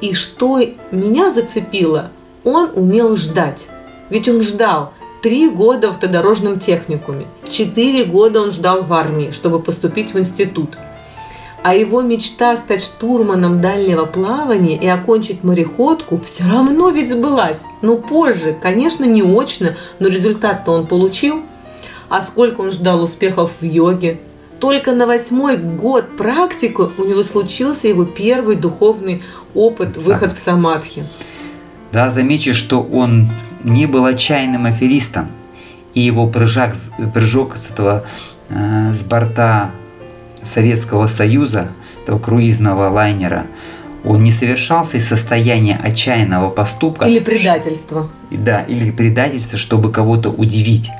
И 0.00 0.14
что 0.14 0.60
меня 0.90 1.30
зацепило, 1.30 2.10
он 2.42 2.70
умел 2.74 3.16
ждать. 3.16 3.68
Ведь 4.10 4.28
он 4.28 4.40
ждал 4.40 4.92
три 5.22 5.48
года 5.48 5.86
в 5.86 5.90
автодорожном 5.92 6.58
техникуме, 6.58 7.26
четыре 7.48 8.04
года 8.04 8.40
он 8.40 8.50
ждал 8.50 8.82
в 8.82 8.92
армии, 8.92 9.30
чтобы 9.30 9.60
поступить 9.60 10.14
в 10.14 10.18
институт– 10.18 10.70
а 11.68 11.74
его 11.74 12.00
мечта 12.00 12.56
стать 12.56 12.82
штурманом 12.82 13.60
дальнего 13.60 14.06
плавания 14.06 14.74
и 14.74 14.86
окончить 14.86 15.44
мореходку 15.44 16.16
все 16.16 16.44
равно 16.44 16.88
ведь 16.88 17.10
сбылась. 17.10 17.60
Но 17.82 17.98
позже, 17.98 18.56
конечно, 18.58 19.04
не 19.04 19.20
очно, 19.20 19.76
но 19.98 20.08
результат-то 20.08 20.72
он 20.72 20.86
получил. 20.86 21.42
А 22.08 22.22
сколько 22.22 22.62
он 22.62 22.70
ждал 22.70 23.02
успехов 23.02 23.50
в 23.60 23.64
йоге, 23.66 24.18
только 24.60 24.94
на 24.94 25.06
восьмой 25.06 25.58
год 25.58 26.16
практику 26.16 26.90
у 26.96 27.04
него 27.04 27.22
случился 27.22 27.86
его 27.86 28.06
первый 28.06 28.56
духовный 28.56 29.22
опыт, 29.54 29.98
выход 29.98 30.32
в 30.32 30.38
самадхи. 30.38 31.06
Да, 31.92 32.08
замечу, 32.08 32.54
что 32.54 32.80
он 32.80 33.28
не 33.62 33.84
был 33.84 34.06
отчаянным 34.06 34.64
аферистом, 34.64 35.28
и 35.92 36.00
его 36.00 36.28
прыжок, 36.28 36.70
прыжок 37.12 37.58
с 37.58 37.68
этого 37.68 38.06
э, 38.48 38.94
с 38.94 39.02
борта 39.02 39.72
Советского 40.48 41.06
Союза, 41.06 41.68
этого 42.02 42.18
круизного 42.18 42.88
лайнера, 42.88 43.46
он 44.04 44.22
не 44.22 44.32
совершался 44.32 44.96
из 44.96 45.06
состояния 45.06 45.78
отчаянного 45.82 46.50
поступка. 46.50 47.04
Или 47.04 47.20
предательства. 47.20 48.08
Да, 48.30 48.62
или 48.62 48.90
предательства, 48.90 49.58
чтобы 49.58 49.92
кого-то 49.92 50.30
удивить. 50.30 50.90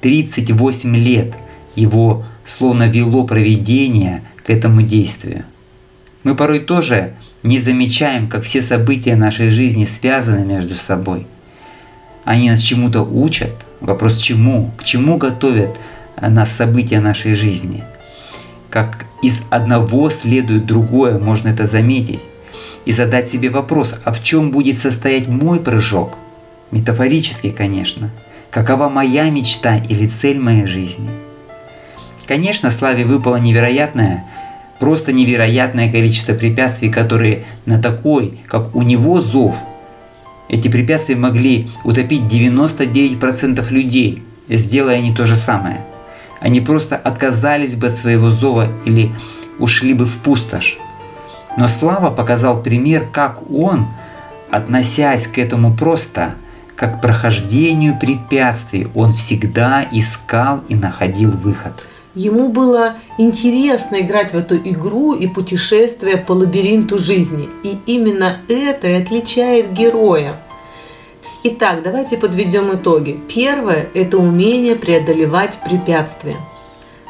38 0.00 0.96
лет 0.96 1.34
его 1.76 2.24
словно 2.44 2.88
вело 2.88 3.24
проведение 3.24 4.22
к 4.44 4.50
этому 4.50 4.82
действию. 4.82 5.44
Мы 6.24 6.34
порой 6.34 6.60
тоже 6.60 7.14
не 7.42 7.58
замечаем, 7.58 8.28
как 8.28 8.44
все 8.44 8.62
события 8.62 9.16
нашей 9.16 9.50
жизни 9.50 9.84
связаны 9.84 10.44
между 10.44 10.74
собой. 10.74 11.26
Они 12.24 12.50
нас 12.50 12.60
чему-то 12.60 13.02
учат. 13.02 13.52
Вопрос 13.80 14.18
чему? 14.18 14.72
К 14.78 14.84
чему 14.84 15.18
готовят 15.18 15.78
нас 16.20 16.50
события 16.50 17.00
нашей 17.00 17.34
жизни? 17.34 17.84
Как 18.74 19.06
из 19.22 19.42
одного 19.50 20.10
следует 20.10 20.66
другое, 20.66 21.20
можно 21.20 21.46
это 21.46 21.64
заметить. 21.64 22.18
И 22.86 22.90
задать 22.90 23.28
себе 23.28 23.48
вопрос, 23.48 23.94
а 24.02 24.12
в 24.12 24.20
чем 24.20 24.50
будет 24.50 24.76
состоять 24.76 25.28
мой 25.28 25.60
прыжок? 25.60 26.18
Метафорически, 26.72 27.50
конечно. 27.50 28.10
Какова 28.50 28.88
моя 28.88 29.30
мечта 29.30 29.76
или 29.76 30.08
цель 30.08 30.40
моей 30.40 30.66
жизни? 30.66 31.08
Конечно, 32.26 32.72
Славе 32.72 33.04
выпало 33.04 33.36
невероятное, 33.36 34.24
просто 34.80 35.12
невероятное 35.12 35.88
количество 35.88 36.32
препятствий, 36.32 36.90
которые 36.90 37.44
на 37.66 37.80
такой, 37.80 38.40
как 38.48 38.74
у 38.74 38.82
него, 38.82 39.20
зов. 39.20 39.56
Эти 40.48 40.66
препятствия 40.66 41.14
могли 41.14 41.70
утопить 41.84 42.22
99% 42.22 43.70
людей, 43.70 44.24
сделая 44.48 44.96
они 44.96 45.14
то 45.14 45.26
же 45.26 45.36
самое. 45.36 45.80
Они 46.44 46.60
просто 46.60 46.96
отказались 46.96 47.74
бы 47.74 47.86
от 47.86 47.94
своего 47.94 48.30
зова 48.30 48.68
или 48.84 49.12
ушли 49.58 49.94
бы 49.94 50.04
в 50.04 50.18
пустошь. 50.18 50.76
Но 51.56 51.68
Слава 51.68 52.10
показал 52.10 52.62
пример, 52.62 53.08
как 53.10 53.50
он, 53.50 53.86
относясь 54.50 55.26
к 55.26 55.38
этому 55.38 55.74
просто, 55.74 56.34
как 56.76 56.98
к 56.98 57.00
прохождению 57.00 57.98
препятствий, 57.98 58.88
он 58.94 59.14
всегда 59.14 59.88
искал 59.90 60.60
и 60.68 60.74
находил 60.74 61.30
выход. 61.30 61.82
Ему 62.14 62.50
было 62.50 62.96
интересно 63.16 64.00
играть 64.00 64.34
в 64.34 64.36
эту 64.36 64.56
игру 64.56 65.14
и 65.14 65.26
путешествие 65.26 66.18
по 66.18 66.32
лабиринту 66.32 66.98
жизни. 66.98 67.48
И 67.62 67.78
именно 67.86 68.36
это 68.48 68.86
и 68.86 69.00
отличает 69.00 69.72
героя. 69.72 70.36
Итак, 71.46 71.82
давайте 71.82 72.16
подведем 72.16 72.74
итоги. 72.74 73.20
Первое– 73.28 73.88
это 73.94 74.16
умение 74.16 74.76
преодолевать 74.76 75.58
препятствия. 75.62 76.36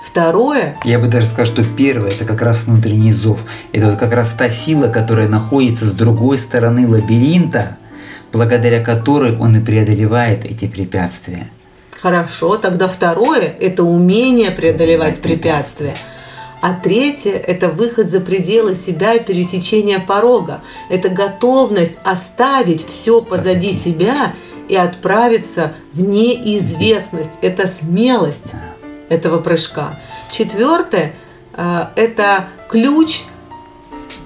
Второе. 0.05 0.76
Я 0.85 0.99
бы 0.99 1.07
даже 1.07 1.26
сказал, 1.26 1.47
что 1.47 1.64
первое 1.64 2.11
это 2.11 2.25
как 2.25 2.43
раз 2.43 2.64
внутренний 2.64 3.12
зов. 3.12 3.45
Это 3.71 3.87
вот 3.91 3.97
как 3.97 4.12
раз 4.12 4.33
та 4.33 4.50
сила, 4.50 4.88
которая 4.88 5.29
находится 5.29 5.85
с 5.85 5.93
другой 5.93 6.38
стороны 6.38 6.88
лабиринта, 6.88 7.76
благодаря 8.33 8.83
которой 8.83 9.38
он 9.38 9.57
и 9.57 9.61
преодолевает 9.61 10.45
эти 10.45 10.67
препятствия. 10.67 11.49
Хорошо, 12.00 12.57
тогда 12.57 12.88
второе– 12.88 13.55
это 13.61 13.85
умение 13.85 14.50
преодолевать 14.50 15.21
препятствия. 15.21 15.95
А 16.64 16.73
третье– 16.73 17.33
это 17.47 17.68
выход 17.68 18.09
за 18.09 18.21
пределы 18.21 18.75
себя 18.75 19.12
и 19.12 19.23
пересечение 19.23 19.99
порога. 19.99 20.62
Это 20.88 21.11
готовность 21.11 21.99
оставить 22.04 22.87
все 22.88 23.21
позади 23.21 23.71
себя 23.71 24.35
и 24.66 24.75
отправиться 24.75 25.75
в 25.92 26.00
неизвестность. 26.00 27.33
Это 27.42 27.66
смелость 27.66 28.54
этого 29.11 29.40
прыжка. 29.40 30.00
Четвертое 30.33 31.12
э,– 31.52 31.85
это 31.97 32.49
ключ 32.71 33.25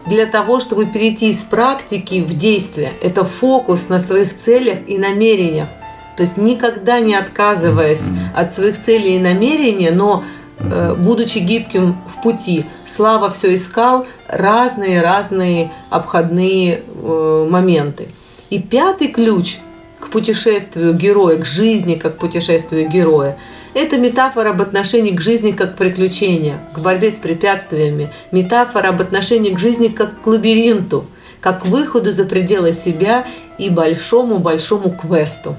для 0.07 0.27
того, 0.27 0.61
чтобы 0.61 0.87
перейти 0.87 1.31
из 1.31 1.43
практики 1.43 2.21
в 2.21 2.35
действие. 2.35 2.93
Это 3.03 3.25
фокус 3.25 3.89
на 3.89 3.99
своих 3.99 4.37
целях 4.37 4.79
и 4.87 4.97
намерениях. 4.97 5.71
То 6.17 6.23
есть 6.23 6.37
никогда 6.37 7.01
не 7.01 7.17
отказываясь 7.17 8.11
от 8.33 8.55
своих 8.55 8.79
целей 8.81 9.17
и 9.17 9.19
намерений, 9.19 9.91
но 9.91 10.23
э, 10.61 10.95
будучи 10.95 11.39
гибким 11.39 11.97
в 12.07 12.23
пути, 12.23 12.65
Слава 12.85 13.31
все 13.31 13.55
искал 13.55 14.07
разные-разные 14.29 15.71
обходные 15.91 16.83
э, 16.87 17.47
моменты. 17.51 18.09
И 18.51 18.59
пятый 18.59 19.09
ключ 19.09 19.59
к 20.01 20.09
путешествию 20.09 20.95
героя, 20.95 21.39
к 21.39 21.45
жизни 21.45 21.95
как 21.95 22.19
путешествию 22.19 22.89
героя, 22.89 23.37
это 23.75 23.99
метафора 23.99 24.51
об 24.51 24.63
отношении 24.63 25.13
к 25.13 25.21
жизни 25.21 25.53
как 25.53 25.75
к 25.75 25.77
приключению, 25.77 26.59
к 26.75 26.79
борьбе 26.79 27.11
с 27.11 27.17
препятствиями, 27.17 28.11
метафора 28.33 28.89
об 28.89 29.01
отношении 29.01 29.53
к 29.53 29.59
жизни 29.59 29.89
как 29.89 30.23
к 30.23 30.27
лабиринту, 30.27 31.07
как 31.41 31.63
к 31.63 31.67
выходу 31.67 32.11
за 32.11 32.25
пределы 32.25 32.73
себя 32.73 33.27
и 33.59 33.69
большому-большому 33.71 34.91
квесту. 34.91 35.57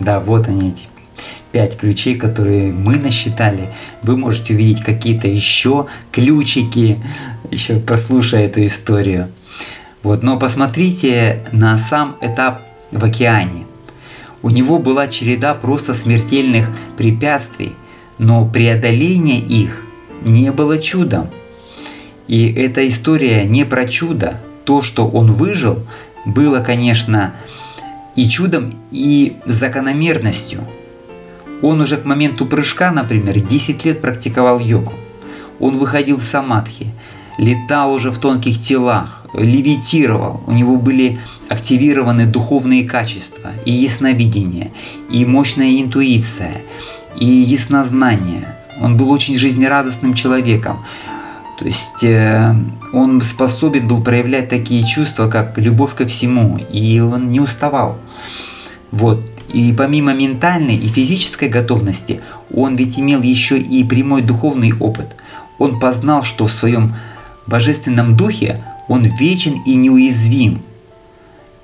Да, 0.00 0.18
вот 0.18 0.48
они 0.48 0.70
эти 0.70 0.91
пять 1.52 1.78
ключей, 1.78 2.16
которые 2.16 2.72
мы 2.72 2.96
насчитали. 2.96 3.68
Вы 4.02 4.16
можете 4.16 4.54
увидеть 4.54 4.82
какие-то 4.82 5.28
еще 5.28 5.86
ключики, 6.10 6.98
еще 7.50 7.78
послушая 7.78 8.46
эту 8.46 8.64
историю. 8.64 9.28
Вот, 10.02 10.22
но 10.22 10.38
посмотрите 10.38 11.44
на 11.52 11.78
сам 11.78 12.16
этап 12.20 12.62
в 12.90 13.04
океане. 13.04 13.66
У 14.42 14.50
него 14.50 14.78
была 14.78 15.06
череда 15.06 15.54
просто 15.54 15.94
смертельных 15.94 16.68
препятствий, 16.96 17.72
но 18.18 18.44
преодоление 18.44 19.38
их 19.38 19.84
не 20.22 20.50
было 20.50 20.78
чудом. 20.78 21.28
И 22.26 22.52
эта 22.52 22.86
история 22.88 23.44
не 23.44 23.64
про 23.64 23.86
чудо. 23.86 24.40
То, 24.64 24.82
что 24.82 25.06
он 25.06 25.32
выжил, 25.32 25.86
было, 26.24 26.60
конечно, 26.60 27.34
и 28.16 28.28
чудом, 28.28 28.74
и 28.90 29.36
закономерностью. 29.44 30.66
Он 31.62 31.80
уже 31.80 31.96
к 31.96 32.04
моменту 32.04 32.44
прыжка, 32.44 32.90
например, 32.90 33.40
10 33.40 33.84
лет 33.84 34.00
практиковал 34.00 34.58
йогу. 34.58 34.92
Он 35.60 35.76
выходил 35.76 36.16
в 36.16 36.22
самадхи, 36.22 36.88
летал 37.38 37.92
уже 37.92 38.10
в 38.10 38.18
тонких 38.18 38.60
телах, 38.60 39.24
левитировал. 39.32 40.42
У 40.46 40.52
него 40.52 40.76
были 40.76 41.20
активированы 41.48 42.26
духовные 42.26 42.84
качества, 42.84 43.50
и 43.64 43.72
ясновидение, 43.72 44.72
и 45.08 45.24
мощная 45.24 45.80
интуиция, 45.80 46.62
и 47.16 47.26
яснознание. 47.26 48.48
Он 48.80 48.96
был 48.96 49.10
очень 49.10 49.36
жизнерадостным 49.36 50.14
человеком. 50.14 50.84
То 51.58 51.66
есть 51.66 52.02
э, 52.02 52.54
он 52.92 53.22
способен 53.22 53.86
был 53.86 54.02
проявлять 54.02 54.48
такие 54.48 54.84
чувства, 54.84 55.28
как 55.28 55.56
любовь 55.58 55.94
ко 55.94 56.06
всему, 56.06 56.58
и 56.58 56.98
он 56.98 57.30
не 57.30 57.38
уставал. 57.38 57.98
Вот. 58.90 59.22
И 59.52 59.72
помимо 59.72 60.14
ментальной 60.14 60.76
и 60.76 60.88
физической 60.88 61.48
готовности, 61.48 62.20
он 62.52 62.76
ведь 62.76 62.98
имел 62.98 63.22
еще 63.22 63.58
и 63.58 63.84
прямой 63.84 64.22
духовный 64.22 64.72
опыт. 64.78 65.14
Он 65.58 65.78
познал, 65.78 66.22
что 66.22 66.46
в 66.46 66.52
своем 66.52 66.94
божественном 67.46 68.16
духе 68.16 68.62
он 68.88 69.04
вечен 69.04 69.62
и 69.64 69.74
неуязвим. 69.74 70.62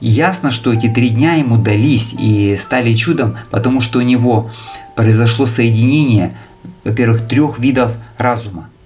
Ясно, 0.01 0.51
что 0.51 0.72
эти 0.72 0.88
три 0.88 1.09
дня 1.11 1.35
ему 1.35 1.57
дались 1.57 2.14
и 2.16 2.57
стали 2.61 2.94
чудом, 2.94 3.37
потому 3.51 3.81
что 3.81 3.98
у 3.98 4.03
него 4.03 4.51
произошло 4.94 5.46
соединение, 5.46 6.37
во-первых, 6.85 7.27
трех 7.27 7.59
видов 7.59 7.94
разума– 8.18 8.68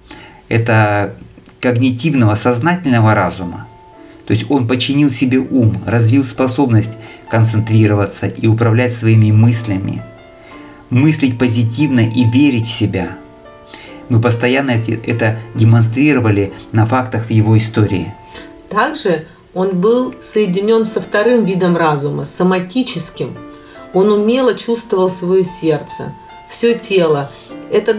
это 0.53 1.15
когнитивного, 1.59 2.35
сознательного 2.35 3.15
разума. 3.15 3.65
То 4.25 4.31
есть 4.31 4.49
он 4.49 4.67
починил 4.67 5.09
себе 5.09 5.39
ум, 5.39 5.81
развил 5.85 6.23
способность 6.23 6.97
концентрироваться 7.29 8.27
и 8.27 8.47
управлять 8.47 8.93
своими 8.93 9.31
мыслями, 9.31 10.01
мыслить 10.89 11.37
позитивно 11.37 12.01
и 12.07 12.23
верить 12.23 12.67
в 12.67 12.71
себя. 12.71 13.17
Мы 14.09 14.21
постоянно 14.21 14.71
это 14.71 15.39
демонстрировали 15.55 16.53
на 16.71 16.85
фактах 16.85 17.25
в 17.27 17.29
его 17.31 17.57
истории. 17.57 18.13
Также 18.69 19.25
он 19.53 19.79
был 19.79 20.15
соединен 20.21 20.85
со 20.85 21.01
вторым 21.01 21.45
видом 21.45 21.77
разума, 21.77 22.25
соматическим. 22.25 23.35
Он 23.93 24.11
умело 24.11 24.55
чувствовал 24.55 25.09
свое 25.09 25.43
сердце, 25.43 26.13
все 26.49 26.77
тело. 26.77 27.31
Это 27.71 27.97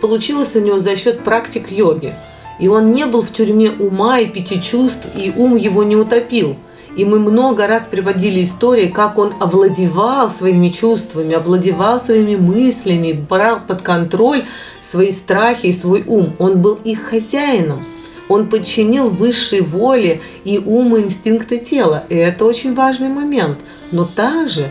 получилось 0.00 0.54
у 0.54 0.60
него 0.60 0.78
за 0.78 0.96
счет 0.96 1.22
практик 1.22 1.70
йоги. 1.70 2.14
И 2.58 2.68
он 2.68 2.92
не 2.92 3.06
был 3.06 3.22
в 3.22 3.32
тюрьме 3.32 3.70
ума 3.70 4.20
и 4.20 4.26
пяти 4.26 4.60
чувств, 4.60 5.08
и 5.14 5.32
ум 5.36 5.56
его 5.56 5.82
не 5.82 5.96
утопил. 5.96 6.56
И 6.96 7.04
мы 7.04 7.18
много 7.18 7.66
раз 7.66 7.86
приводили 7.88 8.44
истории, 8.44 8.86
как 8.86 9.18
он 9.18 9.32
овладевал 9.40 10.30
своими 10.30 10.68
чувствами, 10.68 11.34
овладевал 11.34 11.98
своими 11.98 12.36
мыслями, 12.36 13.12
брал 13.12 13.60
под 13.66 13.82
контроль 13.82 14.44
свои 14.80 15.10
страхи 15.10 15.66
и 15.66 15.72
свой 15.72 16.04
ум. 16.06 16.34
Он 16.38 16.62
был 16.62 16.78
их 16.84 17.02
хозяином. 17.02 17.84
Он 18.28 18.48
подчинил 18.48 19.10
высшей 19.10 19.60
воле 19.60 20.20
и 20.44 20.58
ум, 20.58 20.96
и 20.96 21.02
инстинкты 21.02 21.58
тела. 21.58 22.04
И 22.08 22.14
это 22.14 22.44
очень 22.44 22.74
важный 22.74 23.08
момент. 23.08 23.58
Но 23.90 24.04
также 24.04 24.70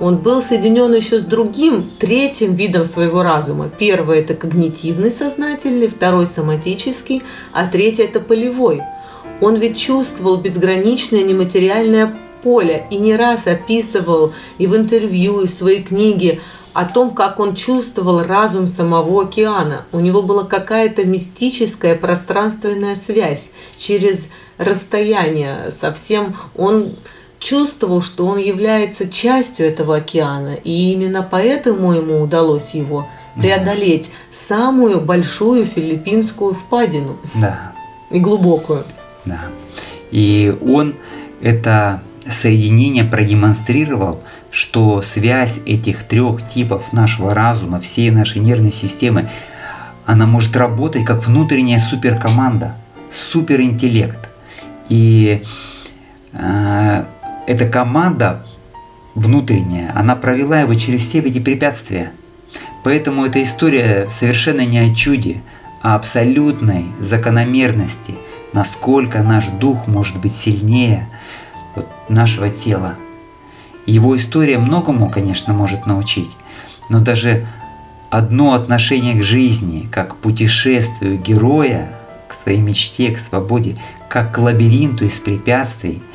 он 0.00 0.18
был 0.18 0.42
соединен 0.42 0.94
еще 0.94 1.18
с 1.18 1.24
другим, 1.24 1.90
третьим 1.98 2.54
видом 2.54 2.86
своего 2.86 3.22
разума. 3.22 3.68
Первый– 3.68 4.18
это 4.20 4.34
когнитивный 4.34 5.10
сознательный, 5.10 5.88
второй– 5.88 6.26
соматический, 6.28 7.22
а 7.52 7.66
третий– 7.66 8.02
это 8.04 8.20
полевой. 8.20 8.82
Он 9.40 9.56
ведь 9.56 9.78
чувствовал 9.78 10.38
безграничное 10.38 11.22
нематериальное 11.22 12.16
поле 12.42 12.86
и 12.90 12.96
не 12.96 13.16
раз 13.16 13.46
описывал 13.46 14.32
и 14.58 14.66
в 14.66 14.76
интервью, 14.76 15.40
и 15.40 15.46
в 15.46 15.50
своей 15.50 15.82
книге 15.82 16.40
о 16.72 16.84
том, 16.84 17.10
как 17.10 17.40
он 17.40 17.56
чувствовал 17.56 18.22
разум 18.22 18.68
самого 18.68 19.22
океана. 19.22 19.86
У 19.90 19.98
него 19.98 20.22
была 20.22 20.44
какая-то 20.44 21.04
мистическая 21.04 21.96
пространственная 21.96 22.94
связь 22.94 23.50
через 23.76 24.28
расстояние. 24.58 25.70
Совсем 25.70 26.36
он 26.56 26.94
чувствовал, 27.48 28.02
что 28.02 28.26
он 28.26 28.38
является 28.38 29.08
частью 29.08 29.66
этого 29.66 29.96
океана, 29.96 30.54
и 30.54 30.92
именно 30.92 31.26
поэтому 31.28 31.94
ему 31.94 32.20
удалось 32.20 32.74
его 32.74 33.08
преодолеть 33.36 34.10
самую 34.30 35.00
большую 35.00 35.64
филиппинскую 35.64 36.52
впадину. 36.52 37.16
Да. 37.34 37.72
И 38.10 38.20
глубокую. 38.20 38.84
Да. 39.24 39.38
И 40.10 40.54
он 40.60 40.96
это 41.40 42.02
соединение 42.28 43.04
продемонстрировал, 43.04 44.20
что 44.50 45.00
связь 45.00 45.60
этих 45.64 46.02
трех 46.02 46.46
типов 46.50 46.92
нашего 46.92 47.32
разума, 47.32 47.80
всей 47.80 48.10
нашей 48.10 48.42
нервной 48.42 48.72
системы, 48.72 49.30
она 50.04 50.26
может 50.26 50.54
работать 50.54 51.06
как 51.06 51.26
внутренняя 51.26 51.78
суперкоманда, 51.78 52.74
суперинтеллект. 53.14 54.28
И 54.90 55.42
э, 56.34 57.04
эта 57.48 57.66
команда 57.66 58.44
внутренняя, 59.14 59.90
она 59.96 60.16
провела 60.16 60.60
его 60.60 60.74
через 60.74 61.00
все 61.00 61.20
эти 61.20 61.38
препятствия. 61.38 62.12
Поэтому 62.84 63.24
эта 63.24 63.42
история 63.42 64.06
совершенно 64.10 64.66
не 64.66 64.78
о 64.78 64.94
чуде, 64.94 65.40
а 65.82 65.94
абсолютной 65.94 66.84
закономерности, 67.00 68.14
насколько 68.52 69.22
наш 69.22 69.46
дух 69.46 69.86
может 69.86 70.20
быть 70.20 70.34
сильнее 70.34 71.08
вот, 71.74 71.88
нашего 72.10 72.50
тела. 72.50 72.96
Его 73.86 74.14
история 74.14 74.58
многому, 74.58 75.08
конечно, 75.08 75.54
может 75.54 75.86
научить, 75.86 76.30
но 76.90 77.00
даже 77.00 77.46
одно 78.10 78.52
отношение 78.52 79.18
к 79.18 79.24
жизни, 79.24 79.88
как 79.90 80.10
к 80.10 80.16
путешествию 80.16 81.16
героя, 81.16 81.94
к 82.28 82.34
своей 82.34 82.60
мечте, 82.60 83.10
к 83.10 83.18
свободе, 83.18 83.74
как 84.10 84.34
к 84.34 84.38
лабиринту 84.38 85.06
из 85.06 85.18
препятствий– 85.18 86.02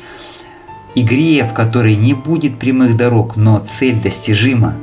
игре, 0.94 1.44
в 1.44 1.52
которой 1.52 1.96
не 1.96 2.14
будет 2.14 2.58
прямых 2.58 2.96
дорог, 2.96 3.36
но 3.36 3.58
цель 3.58 4.00
достижима. 4.00 4.74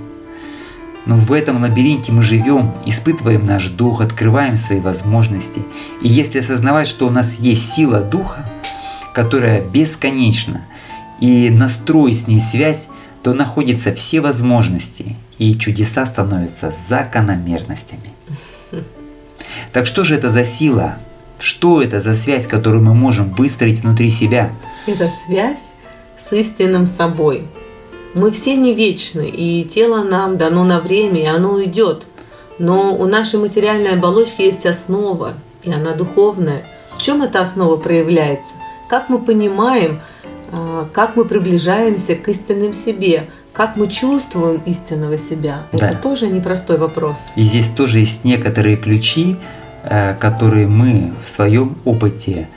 Но 1.06 1.15
в 1.15 1.34
этом 1.34 1.62
лабиринте 1.62 2.12
мы 2.12 2.21
живем, 2.21 2.71
испытываем 2.86 3.45
наш 3.45 3.69
дух, 3.69 4.02
открываем 4.02 4.56
свои 4.56 4.80
возможности. 4.80 5.63
И 6.02 6.08
если 6.08 6.39
осознавать, 6.39 6.88
что 6.88 7.08
у 7.08 7.10
нас 7.10 7.39
есть 7.39 7.71
сила 7.74 8.02
духа, 8.02 8.45
которая 9.13 9.62
бесконечна, 9.62 10.62
и 11.19 11.50
настроить 11.50 12.24
с 12.24 12.28
ней 12.28 12.39
связь, 12.39 12.88
то 13.24 13.34
находятся 13.34 13.93
все 13.93 14.21
возможности, 14.21 15.15
и 15.38 15.56
чудеса 15.56 16.06
становятся 16.06 16.74
закономерностями. 16.88 18.02
Так 19.71 19.86
что 19.86 20.04
же 20.04 20.15
это 20.15 20.30
за 20.30 20.43
сила? 20.43 20.97
Что 21.39 21.82
это 21.82 22.00
за 22.00 22.13
связь, 22.13 22.47
которую 22.47 22.84
мы 22.84 22.93
можем 22.93 23.30
выстроить 23.34 23.82
внутри 23.82 24.10
себя? 24.10 24.52
Это 24.88 25.10
связь 25.10 25.74
с 26.23 26.34
истинным 26.34 26.86
собой. 26.86 27.43
Мы 28.13 28.31
все 28.31 28.55
не 28.55 28.73
вечны, 28.73 29.29
и 29.29 29.63
тело 29.63 30.03
нам 30.03 30.38
дано 30.38 30.63
на 30.63 30.79
время, 30.79 31.21
и 31.21 31.25
оно 31.25 31.53
уйдет. 31.53 32.05
Но 32.60 32.95
у 32.95 33.05
нашей 33.05 33.39
материальной 33.39 33.93
оболочки 33.93 34.41
есть 34.41 34.65
основа, 34.65 35.34
и 35.63 35.71
она 35.71 35.93
духовная. 35.93 36.63
В 36.97 37.01
чем 37.01 37.23
эта 37.23 37.41
основа 37.41 37.77
проявляется? 37.77 38.55
Как 38.89 39.10
мы 39.10 39.19
понимаем, 39.19 40.01
а, 40.51 40.88
как 40.91 41.15
мы 41.15 41.25
приближаемся 41.25 42.15
к 42.15 42.27
истинным 42.27 42.73
себе, 42.73 43.27
как 43.53 43.77
мы 43.77 43.88
чувствуем 43.88 44.62
истинного 44.65 45.17
себя? 45.17 45.63
Да. 45.71 45.89
Это 45.89 45.97
тоже 45.97 46.27
непростой 46.27 46.77
вопрос. 46.77 47.17
И 47.36 47.43
здесь 47.43 47.69
тоже 47.69 47.99
есть 47.99 48.23
некоторые 48.25 48.77
ключи, 48.77 49.38
э, 49.84 50.15
которые 50.15 50.67
мы 50.67 51.13
в 51.23 51.29
своем 51.29 51.77
опыте 51.86 52.49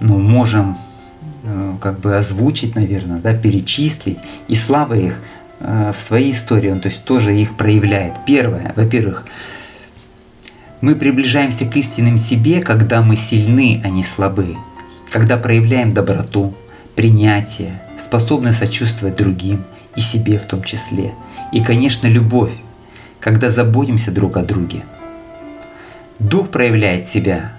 ну, 0.00 0.18
можем 0.18 0.76
как 1.80 2.00
бы 2.00 2.16
озвучить, 2.16 2.74
наверное, 2.74 3.18
да, 3.18 3.34
перечислить, 3.34 4.18
и 4.48 4.54
слава 4.54 4.94
их 4.94 5.20
э, 5.60 5.92
в 5.96 6.00
своей 6.00 6.32
истории, 6.32 6.70
он 6.70 6.80
то 6.80 6.88
есть 6.88 7.04
тоже 7.04 7.36
их 7.36 7.56
проявляет. 7.56 8.14
Первое, 8.26 8.72
во-первых, 8.76 9.24
мы 10.80 10.94
приближаемся 10.94 11.66
к 11.66 11.76
истинным 11.76 12.16
себе, 12.16 12.60
когда 12.60 13.02
мы 13.02 13.16
сильны, 13.16 13.80
а 13.84 13.88
не 13.88 14.04
слабы, 14.04 14.56
когда 15.10 15.36
проявляем 15.36 15.92
доброту, 15.92 16.54
принятие, 16.94 17.80
способность 17.98 18.58
сочувствовать 18.58 19.16
другим 19.16 19.64
и 19.96 20.00
себе 20.00 20.38
в 20.38 20.46
том 20.46 20.62
числе. 20.62 21.14
И, 21.52 21.62
конечно, 21.62 22.06
любовь, 22.06 22.52
когда 23.20 23.50
заботимся 23.50 24.10
друг 24.10 24.36
о 24.36 24.42
друге. 24.42 24.84
Дух 26.18 26.50
проявляет 26.50 27.06
себя 27.06 27.52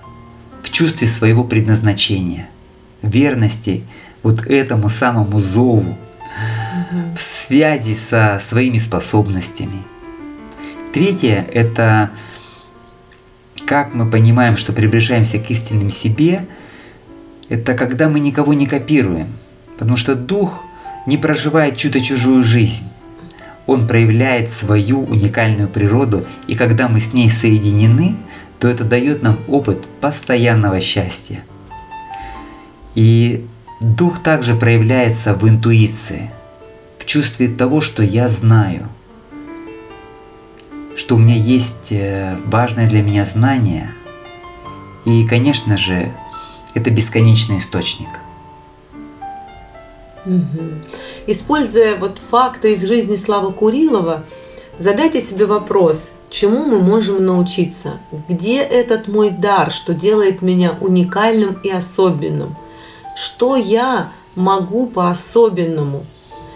в 0.63 0.69
чувстве 0.69 1.07
своего 1.07 1.43
предназначения– 1.43 2.49
верности 3.01 3.83
вот 4.23 4.45
этому 4.47 4.89
самому 4.89 5.39
зову, 5.39 5.97
в 7.15 7.21
связи 7.21 7.95
со 7.95 8.39
своими 8.41 8.77
способностями. 8.77 9.83
Третье– 10.93 11.45
это 11.53 12.11
как 13.65 13.93
мы 13.93 14.09
понимаем, 14.09 14.57
что 14.57 14.73
приближаемся 14.73 15.37
к 15.37 15.47
истинным 15.51 15.91
себе, 15.91 16.47
это 17.49 17.75
когда 17.75 18.09
мы 18.09 18.19
никого 18.19 18.55
не 18.55 18.65
копируем, 18.65 19.27
потому 19.77 19.95
что 19.95 20.15
дух 20.15 20.63
не 21.05 21.17
проживает 21.17 21.77
чью-то 21.77 22.01
чужую 22.01 22.43
жизнь. 22.43 22.85
Он 23.67 23.87
проявляет 23.87 24.49
свою 24.49 25.03
уникальную 25.03 25.69
природу, 25.69 26.25
и 26.47 26.55
когда 26.55 26.87
мы 26.87 26.99
с 26.99 27.13
ней 27.13 27.29
соединены, 27.29 28.15
то 28.59 28.67
это 28.67 28.83
дает 28.83 29.21
нам 29.21 29.37
опыт 29.47 29.85
постоянного 30.01 30.79
счастья. 30.81 31.43
И 32.95 33.45
дух 33.79 34.19
также 34.19 34.55
проявляется 34.55 35.33
в 35.33 35.47
интуиции, 35.47 36.31
в 36.97 37.05
чувстве 37.05 37.47
того, 37.47 37.81
что 37.81 38.03
я 38.03 38.27
знаю, 38.27 38.87
что 40.95 41.15
у 41.15 41.19
меня 41.19 41.35
есть 41.35 41.91
э, 41.91 42.37
важное 42.45 42.89
для 42.89 43.01
меня 43.01 43.25
знание. 43.25 43.93
И, 45.05 45.25
конечно 45.25 45.77
же, 45.77 46.11
это 46.73 46.89
бесконечный 46.89 47.59
источник. 47.59 48.09
Угу. 50.25 50.63
Используя 51.27 51.97
вот 51.97 52.19
факты 52.19 52.73
из 52.73 52.85
жизни 52.85 53.15
Славы 53.15 53.53
Курилова, 53.53 54.25
задайте 54.77 55.21
себе 55.21 55.45
вопрос, 55.45 56.11
чему 56.29 56.65
мы 56.65 56.81
можем 56.81 57.25
научиться, 57.25 57.99
где 58.27 58.59
этот 58.59 59.07
мой 59.07 59.29
дар, 59.29 59.71
что 59.71 59.93
делает 59.93 60.41
меня 60.41 60.75
уникальным 60.81 61.53
и 61.63 61.69
особенным– 61.69 62.57
что 63.15 63.55
я 63.55 64.11
могу 64.35 64.87
по-особенному. 64.87 66.05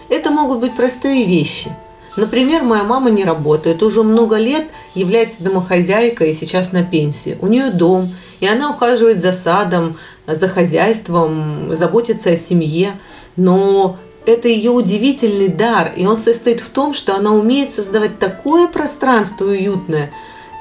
Это 0.08 0.30
могут 0.30 0.60
быть 0.60 0.76
простые 0.76 1.24
вещи. 1.24 1.70
Например, 2.16 2.62
моя 2.62 2.84
мама 2.84 3.10
не 3.10 3.24
работает, 3.24 3.82
уже 3.82 4.04
много 4.04 4.36
лет 4.36 4.68
является 4.94 5.42
домохозяйкой 5.42 6.30
и 6.30 6.34
сейчас 6.34 6.70
на 6.70 6.84
пенсии. 6.84 7.36
У 7.40 7.48
нее 7.48 7.70
дом, 7.70 8.14
и 8.38 8.46
она 8.46 8.70
ухаживает 8.70 9.18
за 9.18 9.32
садом, 9.32 9.96
за 10.26 10.48
хозяйством, 10.48 11.74
заботится 11.74 12.30
о 12.30 12.36
семье. 12.36 12.92
Но 13.36 13.96
это 14.26 14.46
ее 14.48 14.70
удивительный 14.70 15.48
дар, 15.48 15.92
и 15.96 16.06
он 16.06 16.16
состоит 16.16 16.60
в 16.60 16.68
том, 16.68 16.94
что 16.94 17.16
она 17.16 17.32
умеет 17.32 17.72
создавать 17.72 18.18
такое 18.18 18.68
пространство 18.68 19.46
уютное, 19.46 20.12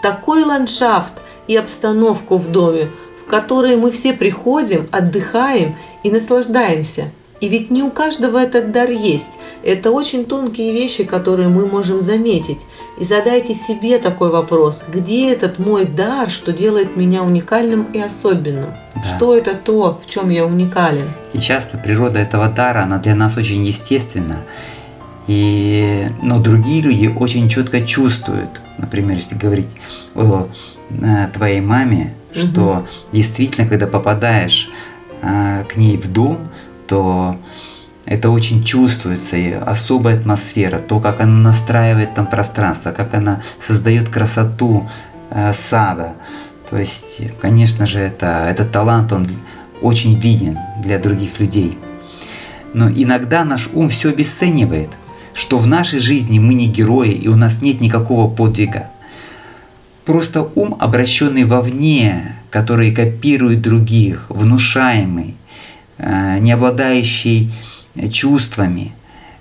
такой 0.01 0.43
ландшафт 0.43 1.13
и 1.47 1.55
обстановку 1.55 2.37
в 2.37 2.51
доме, 2.51 2.89
в 3.25 3.29
которые 3.29 3.77
мы 3.77 3.91
все 3.91 4.13
приходим, 4.13 4.87
отдыхаем 4.91 5.75
и 6.03 6.11
наслаждаемся. 6.11 7.11
И 7.43 7.49
ведь 7.49 7.69
не 7.69 7.83
у 7.83 7.91
каждого 7.91 8.37
этот 8.37 8.71
дар 8.71 8.89
есть. 8.89 9.37
Это 9.63 9.91
очень 9.91 10.23
тонкие 10.23 10.71
вещи, 10.71 11.03
которые 11.03 11.49
мы 11.49 11.67
можем 11.67 11.99
заметить. 11.99 12.59
И 12.97 13.03
задайте 13.03 13.53
себе 13.53 13.97
такой 13.97 14.31
вопрос. 14.31 14.85
Где 14.87 15.29
этот 15.33 15.59
мой 15.59 15.85
дар, 15.85 16.29
что 16.29 16.53
делает 16.53 16.95
меня 16.95 17.21
уникальным 17.21 17.83
и 17.91 17.99
особенным? 17.99 18.69
Да. 18.95 19.03
Что 19.03 19.35
это 19.35 19.55
то, 19.55 19.99
в 20.05 20.09
чем 20.09 20.29
я 20.29 20.45
уникален? 20.45 21.09
И 21.33 21.39
часто 21.39 21.77
природа 21.77 22.19
этого 22.19 22.47
дара, 22.47 22.83
она 22.83 22.97
для 22.97 23.13
нас 23.13 23.35
очень 23.35 23.65
естественна. 23.65 24.37
И, 25.27 26.07
но 26.21 26.39
другие 26.39 26.79
люди 26.79 27.07
очень 27.07 27.49
четко 27.49 27.81
чувствуют, 27.81 28.61
например, 28.77 29.17
если 29.17 29.35
говорить 29.35 29.69
о 30.15 30.47
э, 30.91 31.27
твоей 31.33 31.59
маме, 31.59 32.13
что 32.33 32.61
угу. 32.61 32.87
действительно, 33.11 33.67
когда 33.67 33.87
попадаешь 33.87 34.69
э, 35.21 35.63
к 35.67 35.75
ней 35.75 35.97
в 35.97 36.11
дом, 36.11 36.49
то 36.87 37.37
это 38.05 38.29
очень 38.29 38.63
чувствуется, 38.63 39.37
и 39.37 39.51
особая 39.51 40.19
атмосфера, 40.19 40.79
то, 40.79 40.99
как 40.99 41.21
она 41.21 41.37
настраивает 41.37 42.15
там 42.15 42.27
пространство, 42.27 42.91
как 42.91 43.13
она 43.13 43.41
создает 43.65 44.09
красоту 44.09 44.89
э, 45.29 45.53
сада. 45.53 46.13
То 46.69 46.77
есть, 46.77 47.21
конечно 47.39 47.85
же, 47.85 47.99
это, 47.99 48.47
этот 48.49 48.71
талант, 48.71 49.13
он 49.13 49.25
очень 49.81 50.19
виден 50.19 50.57
для 50.81 50.99
других 50.99 51.39
людей. 51.39 51.77
Но 52.73 52.89
иногда 52.89 53.45
наш 53.45 53.69
ум 53.73 53.89
все 53.89 54.09
обесценивает, 54.09 54.89
что 55.33 55.57
в 55.57 55.67
нашей 55.67 55.99
жизни 55.99 56.39
мы 56.39 56.53
не 56.55 56.67
герои 56.67 57.11
и 57.11 57.27
у 57.27 57.35
нас 57.35 57.61
нет 57.61 57.79
никакого 57.81 58.29
подвига. 58.29 58.87
Просто 60.05 60.49
ум, 60.55 60.75
обращенный 60.79 61.45
вовне, 61.45 62.35
который 62.49 62.93
копирует 62.93 63.61
других, 63.61 64.25
внушаемый, 64.29 65.35
Э, 65.97 66.39
не 66.39 66.51
обладающий 66.51 67.53
чувствами, 68.11 68.93